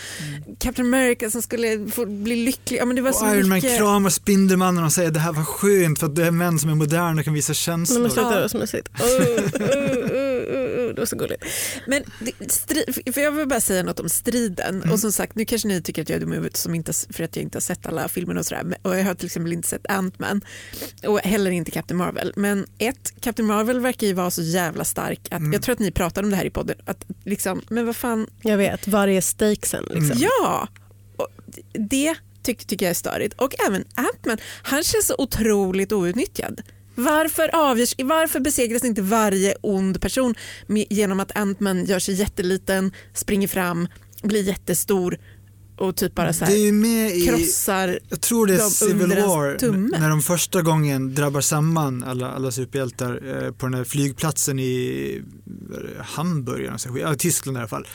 [0.59, 2.77] Captain America som skulle få bli lycklig.
[2.79, 3.77] Ja, men det var så Och Iron Man mycket...
[3.77, 6.75] kramar Spindelmannen och säger det här var skönt för att det är män som är
[6.75, 8.01] moderna och kan visa Nej, känslor.
[8.01, 8.89] men sluta, det var så mysigt.
[8.99, 11.43] Oh, oh, oh, oh, det var så gulligt.
[11.87, 12.03] Men
[13.13, 14.75] för jag vill bara säga något om striden.
[14.75, 14.91] Mm.
[14.91, 16.93] Och som sagt, nu kanske ni tycker att jag är dum i huvudet som inte,
[17.09, 18.77] för att jag inte har sett alla filmerna och sådär.
[18.81, 20.41] Och jag har till exempel inte sett Ant-Man
[21.07, 22.33] och heller inte Captain Marvel.
[22.35, 25.53] Men ett, Captain Marvel verkar ju vara så jävla stark att Mm.
[25.53, 26.75] jag tror att ni pratade om det här i podden.
[26.85, 29.83] Att liksom, men vad fan, Jag vet, var är stakesen?
[29.83, 30.11] Liksom?
[30.11, 30.17] Mm.
[30.41, 30.67] ja!
[31.17, 31.27] Och
[31.89, 33.33] det tycker, tycker jag är störigt.
[33.41, 36.61] Och även Ant-Man, han känns så otroligt outnyttjad.
[36.95, 40.35] Varför, avgörs, varför besegras inte varje ond person
[40.67, 43.87] med, genom att Ant-Man gör sig jätteliten, springer fram,
[44.23, 45.17] blir jättestor
[45.77, 49.09] och typ bara så det är här, med i, krossar jag tror det är Civil
[49.09, 54.59] War, när de första gången drabbar samman alla, alla superhjältar eh, på den här flygplatsen
[54.59, 55.21] i
[55.99, 57.87] Hamburg, eller Tyskland i alla fall.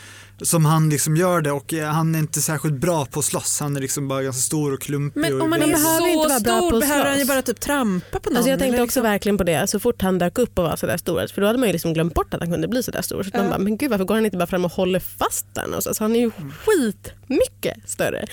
[0.42, 3.60] Som han liksom gör det och eh, han är inte särskilt bra på att slåss.
[3.60, 5.20] Han är liksom bara ganska stor och klumpig.
[5.20, 7.18] Men och om man Man är behöver inte så vara bra på stor behöver han
[7.18, 8.36] ju bara typ trampa på någon.
[8.36, 10.76] Alltså jag tänkte också liksom- verkligen på det, så fort han dök upp och var
[10.76, 13.02] sådär stor, för då hade man ju liksom glömt bort att han kunde bli sådär
[13.02, 13.22] stor.
[13.22, 13.50] Så att man Ja.
[13.50, 15.74] bara, men gud varför går han inte bara fram och håller fast den?
[15.74, 16.30] Alltså, han är ju
[16.64, 18.26] skitmycket större.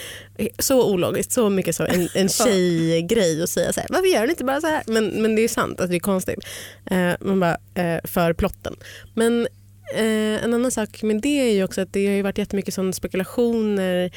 [0.59, 4.29] Så ologiskt, så mycket så en, en tjejgrej att säga så här, varför gör han
[4.29, 4.83] inte bara så här?
[4.87, 6.39] Men, men det är sant att det är konstigt.
[6.85, 8.75] Eh, man bara, eh, för plotten.
[9.13, 9.47] Men
[9.93, 12.93] eh, en annan sak med det är ju också att det har varit jättemycket sån
[12.93, 14.11] spekulationer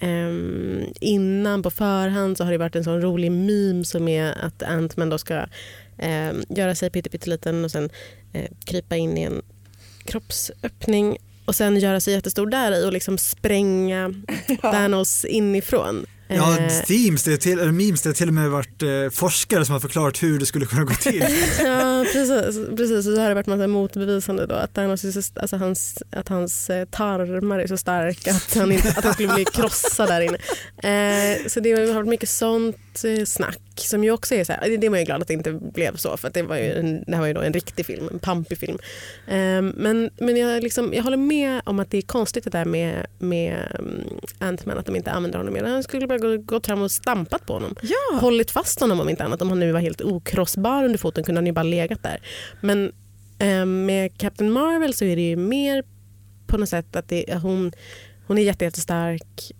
[0.00, 4.62] ehm, innan på förhand så har det varit en sån rolig meme som är att
[4.62, 5.46] Ant-Man då ska
[5.98, 7.90] ehm, göra sig pytteliten och sen
[8.32, 9.42] eh, krypa in i en
[10.04, 14.14] kroppsöppning och sen göra sig jättestor där i och liksom spränga
[14.60, 16.06] Thanos inifrån.
[16.28, 18.88] Ja, Eh, Teams, det är till, eller memes, det har till och med varit eh,
[19.12, 21.20] forskare som har förklarat hur det skulle kunna gå till.
[21.64, 22.66] Ja, precis.
[22.76, 22.96] precis.
[22.96, 26.70] Och så har det varit massa motbevisande då, att, är så, alltså hans, att hans
[26.70, 30.38] eh, tarmar är så starka att han, inte, att han skulle bli krossad där inne.
[30.76, 33.24] Eh, så det har varit mycket sånt eh,
[33.80, 36.16] som ju också är så här, det man ju glad att det inte blev så
[36.16, 38.58] för det, var ju en, det här var ju då en riktig film, en pampig
[38.58, 38.78] film.
[39.26, 42.64] Eh, men men jag, liksom, jag håller med om att det är konstigt det där
[42.64, 45.64] med, med um, Ant-Man att de inte använder honom mer.
[45.64, 49.08] Han skulle bara gå, gått fram och stampat på honom Ja, hållit fast honom om
[49.08, 49.42] inte annat.
[49.42, 52.20] Om han nu var helt okrossbar under foten kunde han ju bara legat där.
[52.60, 52.92] Men
[53.38, 55.84] eh, med Captain Marvel så är det ju mer
[56.46, 57.72] på något sätt att det, hon,
[58.26, 59.52] hon är jätte, jättestark.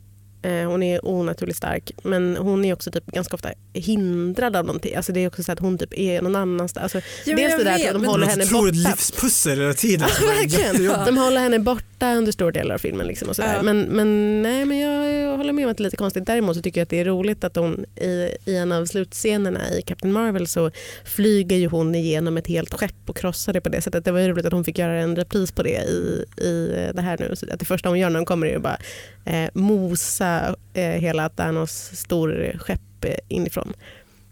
[0.49, 4.95] Eh, hon är onaturligt stark men hon är också typ ganska ofta hindrad av någonting.
[4.95, 6.83] Alltså det är också så att hon typ är någon annanstans.
[6.95, 8.71] Alltså, men dels det där vet, att de håller Det henne borta.
[8.73, 10.09] livspussel hela tiden.
[10.27, 10.67] Verkligen.
[10.73, 11.07] Jättejobbigt.
[11.07, 13.07] De håller henne borta under stor del av filmen.
[13.07, 13.55] Liksom och sådär.
[13.57, 13.63] Ja.
[13.63, 16.27] Men, men, nej, men jag, jag håller med om att det är lite konstigt.
[16.27, 19.61] Däremot så tycker jag att det är roligt att hon i, i en av slutscenerna
[19.79, 20.71] i Captain Marvel så
[21.05, 24.05] flyger ju hon igenom ett helt skepp och krossar det på det sättet.
[24.05, 27.03] Det var ju roligt att hon fick göra en repris på det i, i det
[27.03, 27.37] här nu.
[27.37, 28.79] Så att det första hon gör när hon kommer är ju bara
[29.25, 30.38] eh, mosa
[30.75, 33.73] eh, hela Thanos stor skepp eh, inifrån.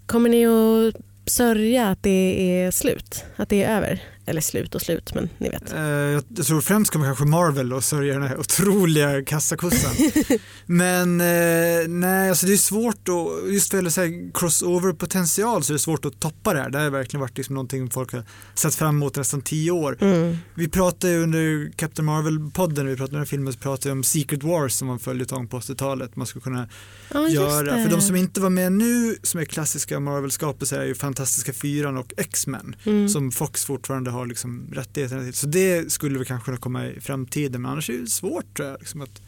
[0.07, 0.95] Kommer ni att
[1.27, 3.25] sörja att det är slut?
[3.37, 4.03] Att det är över?
[4.29, 5.73] Eller slut och slut, men ni vet.
[5.73, 9.93] Eh, Jag tror främst kommer kanske Marvel och sörja den här otroliga kassakossan.
[10.67, 15.79] Men eh, nej, alltså det är svårt att, just vad gäller crossover-potential så är det
[15.79, 16.71] svårt att toppa det här.
[16.71, 18.25] Det har verkligen varit liksom någonting folk har
[18.55, 19.99] sett fram emot nästan tio år.
[20.01, 20.37] Mm.
[20.55, 23.93] Vi pratade under Captain Marvel-podden, när vi pratade om den här filmen, så pratade vi
[23.93, 26.17] om Secret Wars som var en följetong på 80-talet.
[26.17, 26.69] Man skulle kunna
[27.15, 27.83] just göra.
[27.85, 31.97] För de som inte var med nu, som är klassiska Marvel-skapelser, är ju Fantastiska Fyran
[31.97, 33.09] och X-Men Mm.
[33.09, 35.35] som Fox fortfarande har liksom rättigheterna till.
[35.35, 38.69] Så det skulle väl kanske kunna komma i framtiden, men annars är det svårt tror
[38.69, 39.23] jag, liksom att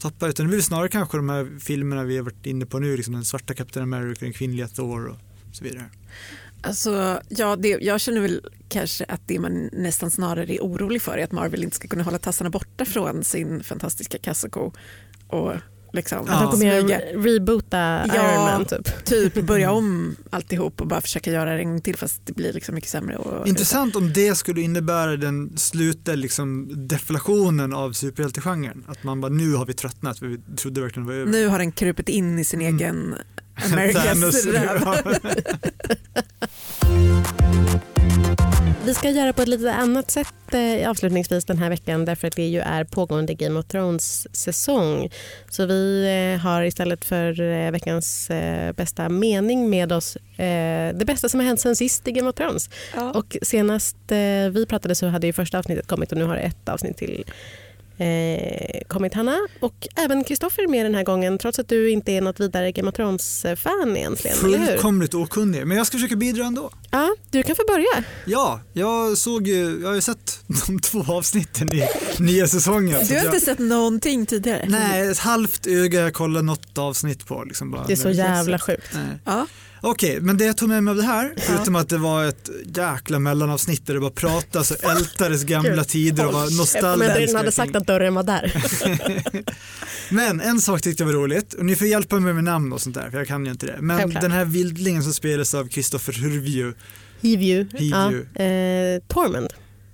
[0.00, 2.96] tappa utan det blir snarare kanske de här filmerna vi har varit inne på nu,
[2.96, 5.16] liksom den svarta Captain America, den kvinnliga Thor och
[5.52, 5.84] så vidare.
[6.62, 11.18] Alltså, ja, det, jag känner väl kanske att det man nästan snarare är orolig för
[11.18, 14.72] är att Marvel inte ska kunna hålla tassarna borta från sin fantastiska kassako
[15.26, 15.52] och
[15.92, 16.50] liksom Att de Ja.
[16.50, 18.32] kommer smyga, reboota Ja.
[18.32, 19.04] Iron Man typ.
[19.04, 22.52] typ börja om alltihop och bara försöka göra det en gång till fast det blir
[22.52, 23.16] liksom mycket sämre.
[23.16, 28.84] Och, Intressant om det skulle innebära den slutliga liksom deflationen av superhjältegenren.
[28.88, 31.32] Att man bara, nu har vi tröttnat, vi trodde verkligen det var över.
[31.32, 32.74] Nu har den krupit in i sin Mm.
[32.76, 33.14] egen
[33.72, 34.94] Americas ja.
[38.84, 42.36] Vi ska göra på ett lite annat sätt eh, avslutningsvis den här veckan därför att
[42.36, 45.10] det ju är pågående Game of Thrones säsong.
[45.50, 46.04] Så vi
[46.34, 48.30] eh, har istället för eh, veckans
[48.76, 50.16] bästa mening med oss
[50.94, 52.70] det bästa som har hänt sen sist i Game of Thrones.
[52.94, 53.10] Ja.
[53.10, 53.96] Och senast
[54.52, 57.24] vi pratade så hade ju första avsnittet kommit och nu har ett avsnitt till
[58.00, 59.38] eh, kommit Hanna.
[59.60, 62.88] Och även Kristoffer med den här gången trots att du inte är något vidare Game
[62.88, 64.36] of Thrones-fan egentligen.
[64.36, 66.70] Fullkomligt okunnig, men jag ska försöka bidra ändå.
[66.90, 68.04] Ja, du kan få börja.
[68.24, 71.88] Ja, jag såg ju, jag har ju sett de två avsnitten i
[72.18, 72.88] nya säsongen.
[72.90, 74.64] Du har att jag, inte sett någonting tidigare?
[74.68, 77.44] Nej, ett halvt öga jag kollade något avsnitt på.
[77.44, 77.86] Liksom bara.
[77.86, 78.90] Det är så jävla sjukt.
[78.94, 79.18] Nej.
[79.24, 79.46] Ja.
[79.82, 82.50] Okej, men det jag tog med mig av det här, förutom att det var ett
[82.76, 87.16] jäkla mellanavsnitt där det bara pratas och ältades gamla tider och var nostalgiskt.
[87.16, 88.52] redan hade sagt att dörren var där.
[90.14, 92.80] Men en sak tyckte jag var roligt, och ni får hjälpa mig med namn och
[92.80, 93.76] sånt där, för jag kan ju inte det.
[93.80, 94.22] Men Självklart.
[94.22, 96.74] den här vildlingen som spelas av Kristoffer Hurvju,
[97.20, 97.66] Hivju.
[97.72, 97.90] Hivju.
[98.34, 99.48] Ja, eh, Tormund.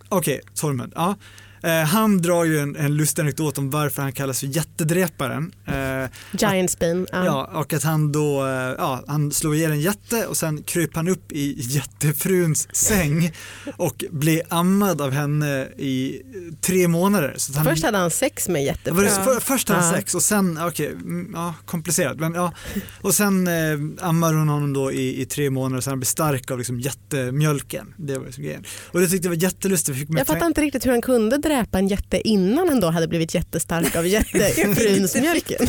[0.09, 1.17] okej, Tormund, ja.
[1.63, 5.53] Eh, han drar ju en, en lustig anekdot om varför han kallas för jättedräparen.
[5.67, 7.07] Eh, Giant Spin.
[7.13, 7.25] Ja.
[7.25, 10.97] Ja, och att han då, eh, ja, han slog ihjäl en jätte och sen kryp
[10.97, 13.33] han upp i jättefruns säng
[13.77, 16.23] och blev ammad av henne i
[16.61, 17.35] tre månader.
[17.37, 18.95] Så han, Först hade han sex med Ja, jättefru.
[18.97, 22.53] var det, för, först hade han sex och sen, okej, mm, ja, komplicerat, men ja.
[23.01, 26.51] Och sen eh, ammar hon honom då i, i tre månader så han blir stark
[26.51, 27.95] av liksom jättemjölken.
[27.97, 28.65] Det var liksom grejen.
[28.93, 30.07] Och det tyckte jag var jättelustigt.
[30.09, 33.35] Jag fattar inte riktigt hur han kunde dräpa en jätte innan han då hade blivit
[33.35, 35.67] jättestark av jättefrunsmjölken.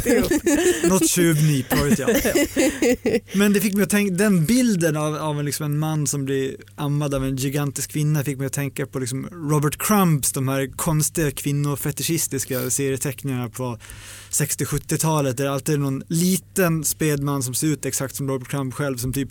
[0.89, 2.09] Något tjuvnyp, vad vet jag.
[3.33, 6.25] Men det fick mig att tänka, den bilden av, av en, liksom en man som
[6.25, 10.47] blir ammad av en gigantisk kvinna fick mig att tänka på liksom Robert Crumps, de
[10.47, 13.77] här konstiga kvinnofetischistiska serieteckningarna på
[14.31, 18.73] 60-70-talet där det alltid är någon liten spedman som ser ut exakt som Robert Crumb
[18.73, 19.29] själv som typ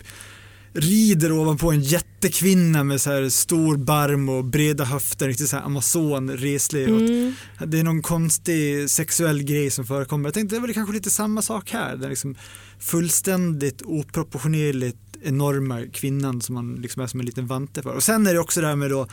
[0.77, 5.63] rider ovanpå en jättekvinna med så här stor barm och breda höfter, riktigt så här
[5.63, 6.89] amazon, reslig.
[6.89, 7.33] Mm.
[7.65, 10.27] Det är någon konstig sexuell grej som förekommer.
[10.27, 11.95] Jag tänkte det var kanske lite samma sak här.
[11.95, 12.35] Den liksom
[12.79, 17.95] fullständigt oproportionerligt enorma kvinnan som man liksom är som en liten vante för.
[17.95, 19.07] Och sen är det också det här med då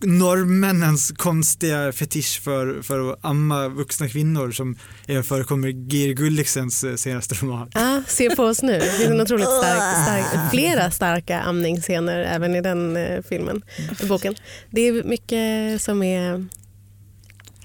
[0.00, 6.84] norrmännens konstiga fetisch för, för att amma vuxna kvinnor som även förekommer i Geir Gulliksens
[6.84, 7.70] eh, senaste roman.
[7.74, 8.72] Ah, se på oss nu.
[8.72, 13.62] Det finns en otroligt stark, stark, flera starka amningsscener även i den eh, filmen,
[14.02, 14.34] i boken.
[14.70, 16.46] Det är mycket som är...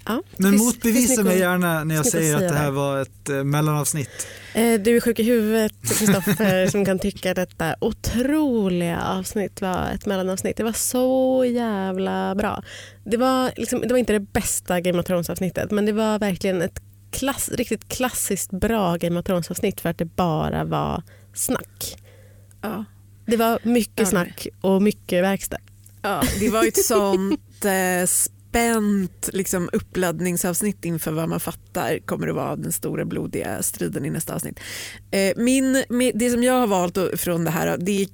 [0.05, 4.27] Ja, Men motbevisa mig gärna när jag säger att det här var ett eh, mellanavsnitt.
[4.53, 9.89] Eh, Du är sjuk i huvudet, Kristoffer, som kan tycka att detta otroliga avsnitt var
[9.89, 10.57] ett mellanavsnitt.
[10.57, 12.63] Det var så jävla bra.
[13.05, 16.61] Det var, liksom, det var inte det bästa Game of Thrones-avsnittet men det var verkligen
[16.61, 16.79] ett
[17.11, 21.97] klass, riktigt klassiskt bra Game of Thrones-avsnitt för att det bara var snack.
[22.61, 22.85] Ja.
[23.25, 25.57] Det var mycket Ja, snack och mycket verkstad.
[26.01, 28.05] Ja, det var ett sånt eh,
[28.53, 34.09] spänt liksom, uppladdningsavsnitt inför vad man fattar kommer att vara den stora blodiga striden i
[34.09, 34.59] nästa avsnitt.
[35.11, 35.83] Eh, min,
[36.13, 38.07] det som jag har valt från det här, det är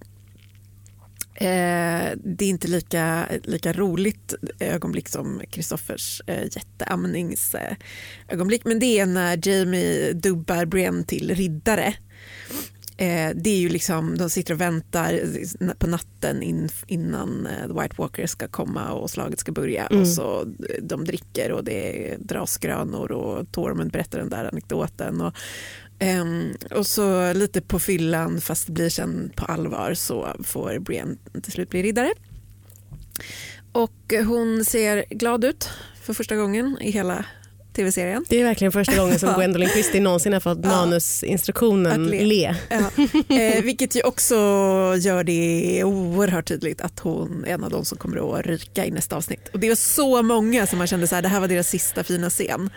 [1.42, 9.00] Eh, det är inte lika, lika roligt ögonblick som Kristoffers eh, jätteamningsögonblick eh, men det
[9.00, 11.94] är när Jamie dubbar Brienne till riddare.
[13.00, 15.22] Eh, det är ju liksom, de sitter och väntar
[15.74, 20.02] på natten in, innan eh, The White Walkers ska komma och slaget ska börja Mm.
[20.02, 25.22] och så eh, de dricker och det dras grönor och Tormund berättar den där anekdoten
[25.22, 25.34] och,
[26.00, 31.16] ehm, och så lite på fyllan fast det blir sen på allvar så får Brienne
[31.44, 32.12] till slut bli riddare.
[33.72, 35.70] Och hon ser glad ut
[36.02, 37.26] för första gången i hela
[37.80, 38.26] tv-serien.
[38.30, 39.34] Det är verkligen första gången som.
[39.38, 40.70] Gwendolyn Christie någonsin har fått Ja.
[40.70, 42.24] manusinstruktionen le.
[42.26, 42.56] le.
[42.70, 42.78] Ja.
[43.36, 44.36] Eh, vilket ju också
[45.00, 48.92] gör det oerhört tydligt att hon är en av de som kommer att ryka i
[48.92, 49.50] nästa avsnitt.
[49.54, 52.04] Och det var så många som man kände så här, det här var deras sista
[52.04, 52.70] fina scen.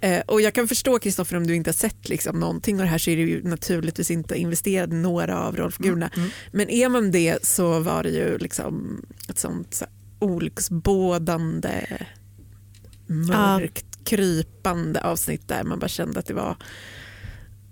[0.00, 2.90] Eh, och jag kan förstå Kristoffer om du inte har sett liksom, någonting av det
[2.90, 6.10] här så är du ju naturligtvis inte investerad i några av rollfigurerna.
[6.16, 6.30] Mm.
[6.52, 11.86] Men är man det så var det ju liksom ett sånt så här, olycksbådande
[13.06, 16.56] mörkt krypande avsnitt där man bara kände att det var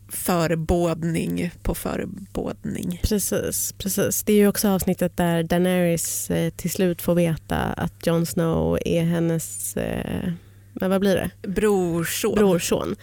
[0.08, 3.00] förebådning på förebådning.
[3.02, 4.22] Precis, precis.
[4.22, 8.78] Det är ju också avsnittet där Daenerys eh, till slut får veta att Jon Snow
[8.84, 10.32] är hennes, eh,
[10.72, 11.48] men vad blir det?
[11.48, 12.34] Brorson.
[12.34, 12.96] brorson.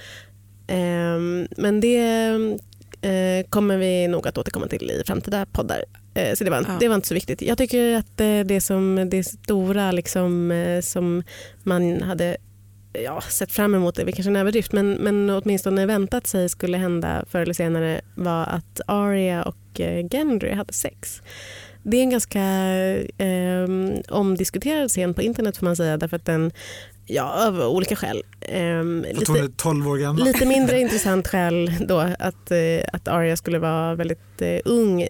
[0.67, 1.97] Ehm, men det
[3.01, 5.84] eh, kommer vi nog att återkomma till i framtida poddar.
[6.36, 6.77] Så det var, Ja.
[6.79, 7.41] det var inte så viktigt.
[7.41, 10.53] Jag tycker att det, som, det stora liksom,
[10.84, 11.23] som
[11.63, 12.38] man hade
[12.93, 16.49] ja, sett fram emot, det är väl kanske en överdrift, men, men åtminstone väntat sig
[16.49, 21.21] skulle hända förr eller senare var att Arya och eh, Gendry hade sex.
[21.83, 22.41] Det är en ganska
[23.17, 23.67] eh,
[24.09, 26.51] omdiskuterad scen på internet får man säga därför att den,
[27.05, 28.23] ja av olika skäl.
[28.41, 30.23] ehm, För att hon är 12 år gammal.
[30.23, 35.07] Lite mindre intressant skäl då att, eh, att Arya skulle vara väldigt eh, ung.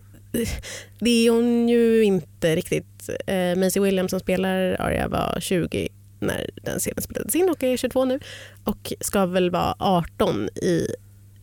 [1.00, 3.10] Det är hon ju inte riktigt.
[3.28, 5.88] Eh, Maisie Williams som spelar Arya var 20
[6.22, 8.20] när den scenen spelades in och är 22 nu
[8.64, 10.88] och ska väl vara 18 i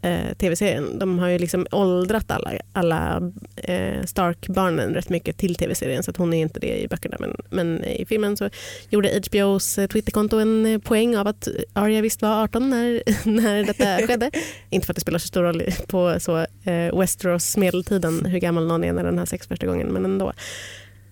[0.03, 0.99] eh, tv-serien.
[0.99, 6.17] De har ju liksom åldrat alla, alla eh, Stark-barnen rätt mycket till tv-serien så att
[6.17, 8.51] hon är inte det i böckerna men, men i filmen så
[8.91, 13.65] gjorde HBOs eh, Twitterkonto en eh, poäng av att Arya visst var 18 när, när
[13.65, 14.31] detta skedde.
[14.71, 18.67] Inte för att det spelar så stor roll på så, eh, Westeros medeltiden hur gammal
[18.67, 20.33] någon är när den har sex första gången men ändå.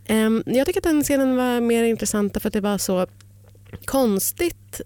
[0.09, 3.07] Ehm, jag tycker att den scenen var mer intressant därför att det var så
[3.85, 4.81] konstigt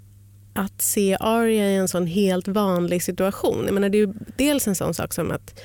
[0.53, 3.63] att se Arya i en sån helt vanlig situation.
[3.65, 5.65] Jag menar, det är ju dels en sån sak som att eh,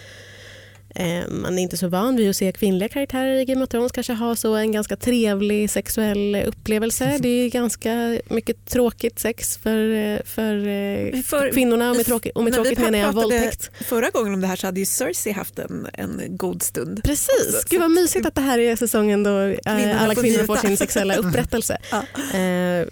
[1.29, 4.13] man är inte så van vid att se kvinnliga karaktärer i Game of Thrones kanske
[4.13, 7.17] ha så en ganska trevlig sexuell upplevelse.
[7.21, 12.35] Det är ganska mycket tråkigt sex för, eh, för, eh, För- kvinnorna och med, tråkigt,
[12.35, 13.71] och med tråkigt menar jag våldtäkt.
[13.85, 17.03] Förra gången om det här så hade ju Cersei haft en, en god stund.
[17.03, 20.37] Precis, gud vad mysigt att det här är säsongen då eh, Kvinnorna alla får kvinnor
[20.37, 20.55] njuta.
[20.55, 21.77] får sin sexuella upprättelse.
[21.91, 21.97] Ja.
[22.39, 22.87] Eh,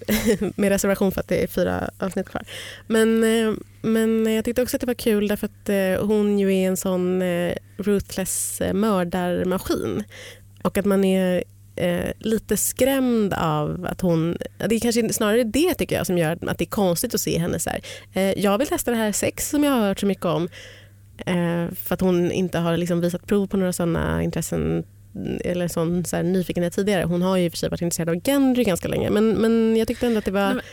[0.56, 2.44] med reservation för att det är fyra avsnitt kvar.
[2.88, 6.54] Men, eh, men jag tyckte också att det var kul därför att eh, hon ju
[6.54, 10.04] är en sån eh, ruthless eh, mördarmaskin.
[10.64, 11.44] Och att man är
[12.20, 14.38] lite skrämd av att hon...
[14.70, 17.38] Det är kanske snarare det tycker jag som gör att det är konstigt att se
[17.40, 17.82] henne så här.
[18.40, 20.50] Jag vill testa det här sex som jag har hört så mycket om.
[21.76, 24.84] För att hon inte har liksom visat prov på några sådana intressen
[25.44, 27.04] eller sån så här, nyfikenhet tidigare.
[27.04, 30.08] Hon har ju för sig varit intresserad av Gendry ganska länge men, men jag tyckte
[30.08, 30.46] ändå att det var...
[30.46, 30.64] Nej, men-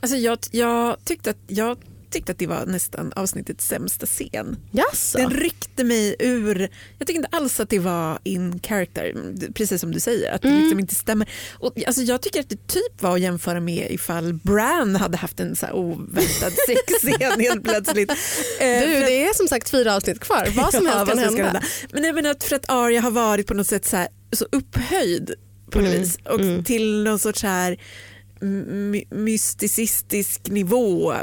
[0.00, 1.78] Alltså jag, jag tyckte att jag
[2.10, 4.56] tyckte att det var nästan avsnittets sämsta scen.
[4.70, 5.18] Jaså?
[5.18, 9.14] Den ryckte mig ur, jag tycker inte alls att det var in character,
[9.54, 10.60] precis som du säger, att det Mm.
[10.60, 11.28] liksom inte stämmer.
[11.52, 15.40] Och, alltså, jag tycker att det typ var att jämföra med ifall Bran hade haft
[15.40, 18.10] en så oväntad sexscen helt plötsligt.
[18.10, 18.16] Eh,
[18.60, 20.48] Du, det är som sagt fyra avsnitt kvar.
[20.56, 21.62] Vad som helst kan hända.
[21.92, 25.34] Men jag menar för att Arya har varit på något sätt så, här, så upphöjd
[25.70, 26.64] på något Mm, vis och mm.
[26.64, 27.80] till någon sorts så här
[28.40, 31.14] my- mysticistisk nivå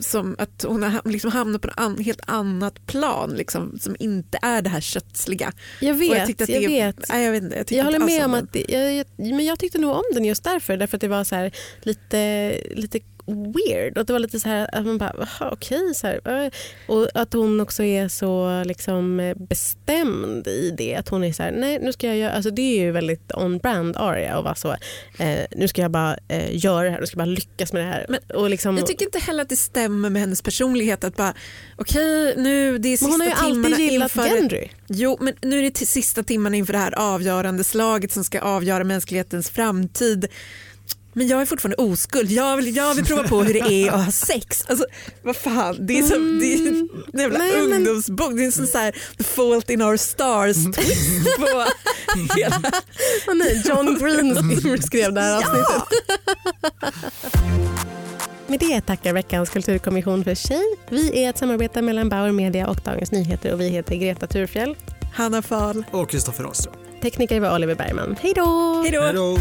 [0.00, 4.38] som att hon har liksom hamnat på ett an, helt annat plan liksom, som inte
[4.42, 5.52] är det här kötsliga.
[5.80, 7.08] Jag vet, jag jag, tyckte att det, vet.
[7.08, 9.44] Nej, jag, vet inte, jag, tyckte Jag håller med om att det, jag, jag, men
[9.44, 10.76] jag tyckte nog om den just därför.
[10.76, 13.00] Därför att det var så här lite, lite
[13.34, 13.98] weird.
[13.98, 15.94] Och det var lite så här att man bara, "Jaha, okej.
[15.94, 16.50] så här, eh."
[16.86, 20.94] Och att hon också är så liksom bestämd i det.
[20.94, 23.32] Att hon är så här, nej nu ska jag göra, alltså det är ju väldigt
[23.34, 24.70] on brand Aria att vara så,
[25.18, 27.82] eh, nu ska jag bara eh, göra det här, nu ska jag bara lyckas med
[27.82, 28.06] det här.
[28.08, 31.34] Men och liksom, Jag tycker inte heller att det stämmer med hennes personlighet att bara
[31.76, 34.68] okej nu det är sista men hon har ju timmarna alltid gillat inför Gendry.
[34.88, 38.84] Jo, men nu är det sista timmarna inför det här avgörande slaget som ska avgöra
[38.84, 40.26] mänsklighetens framtid.
[41.12, 42.30] Men jag är fortfarande oskuld.
[42.30, 44.64] Jag vill, jag vill prova på hur det är att ha sex.
[44.68, 44.86] Alltså,
[45.22, 46.88] vad fan, det är som det är en
[47.20, 48.32] jävla Nej, men- ungdomsbok.
[48.36, 51.46] Det är en sån så här The Fault in Our Stars twist på
[52.36, 52.62] hela...
[53.34, 55.82] Nej, John Green skrev det här avsnittet.
[58.46, 60.62] Med det tackar veckans kulturkommission för sig.
[60.88, 64.76] Vi är ett samarbete mellan Bauer Media och Dagens Nyheter och vi heter Greta Thurfjell.
[65.14, 65.84] Hanna Fahl.
[65.90, 66.74] Och Kristoffer Ahlström.
[67.02, 68.16] Tekniker var Oliver Bergman.
[68.22, 68.82] Hej då!
[68.82, 69.38] Hej då!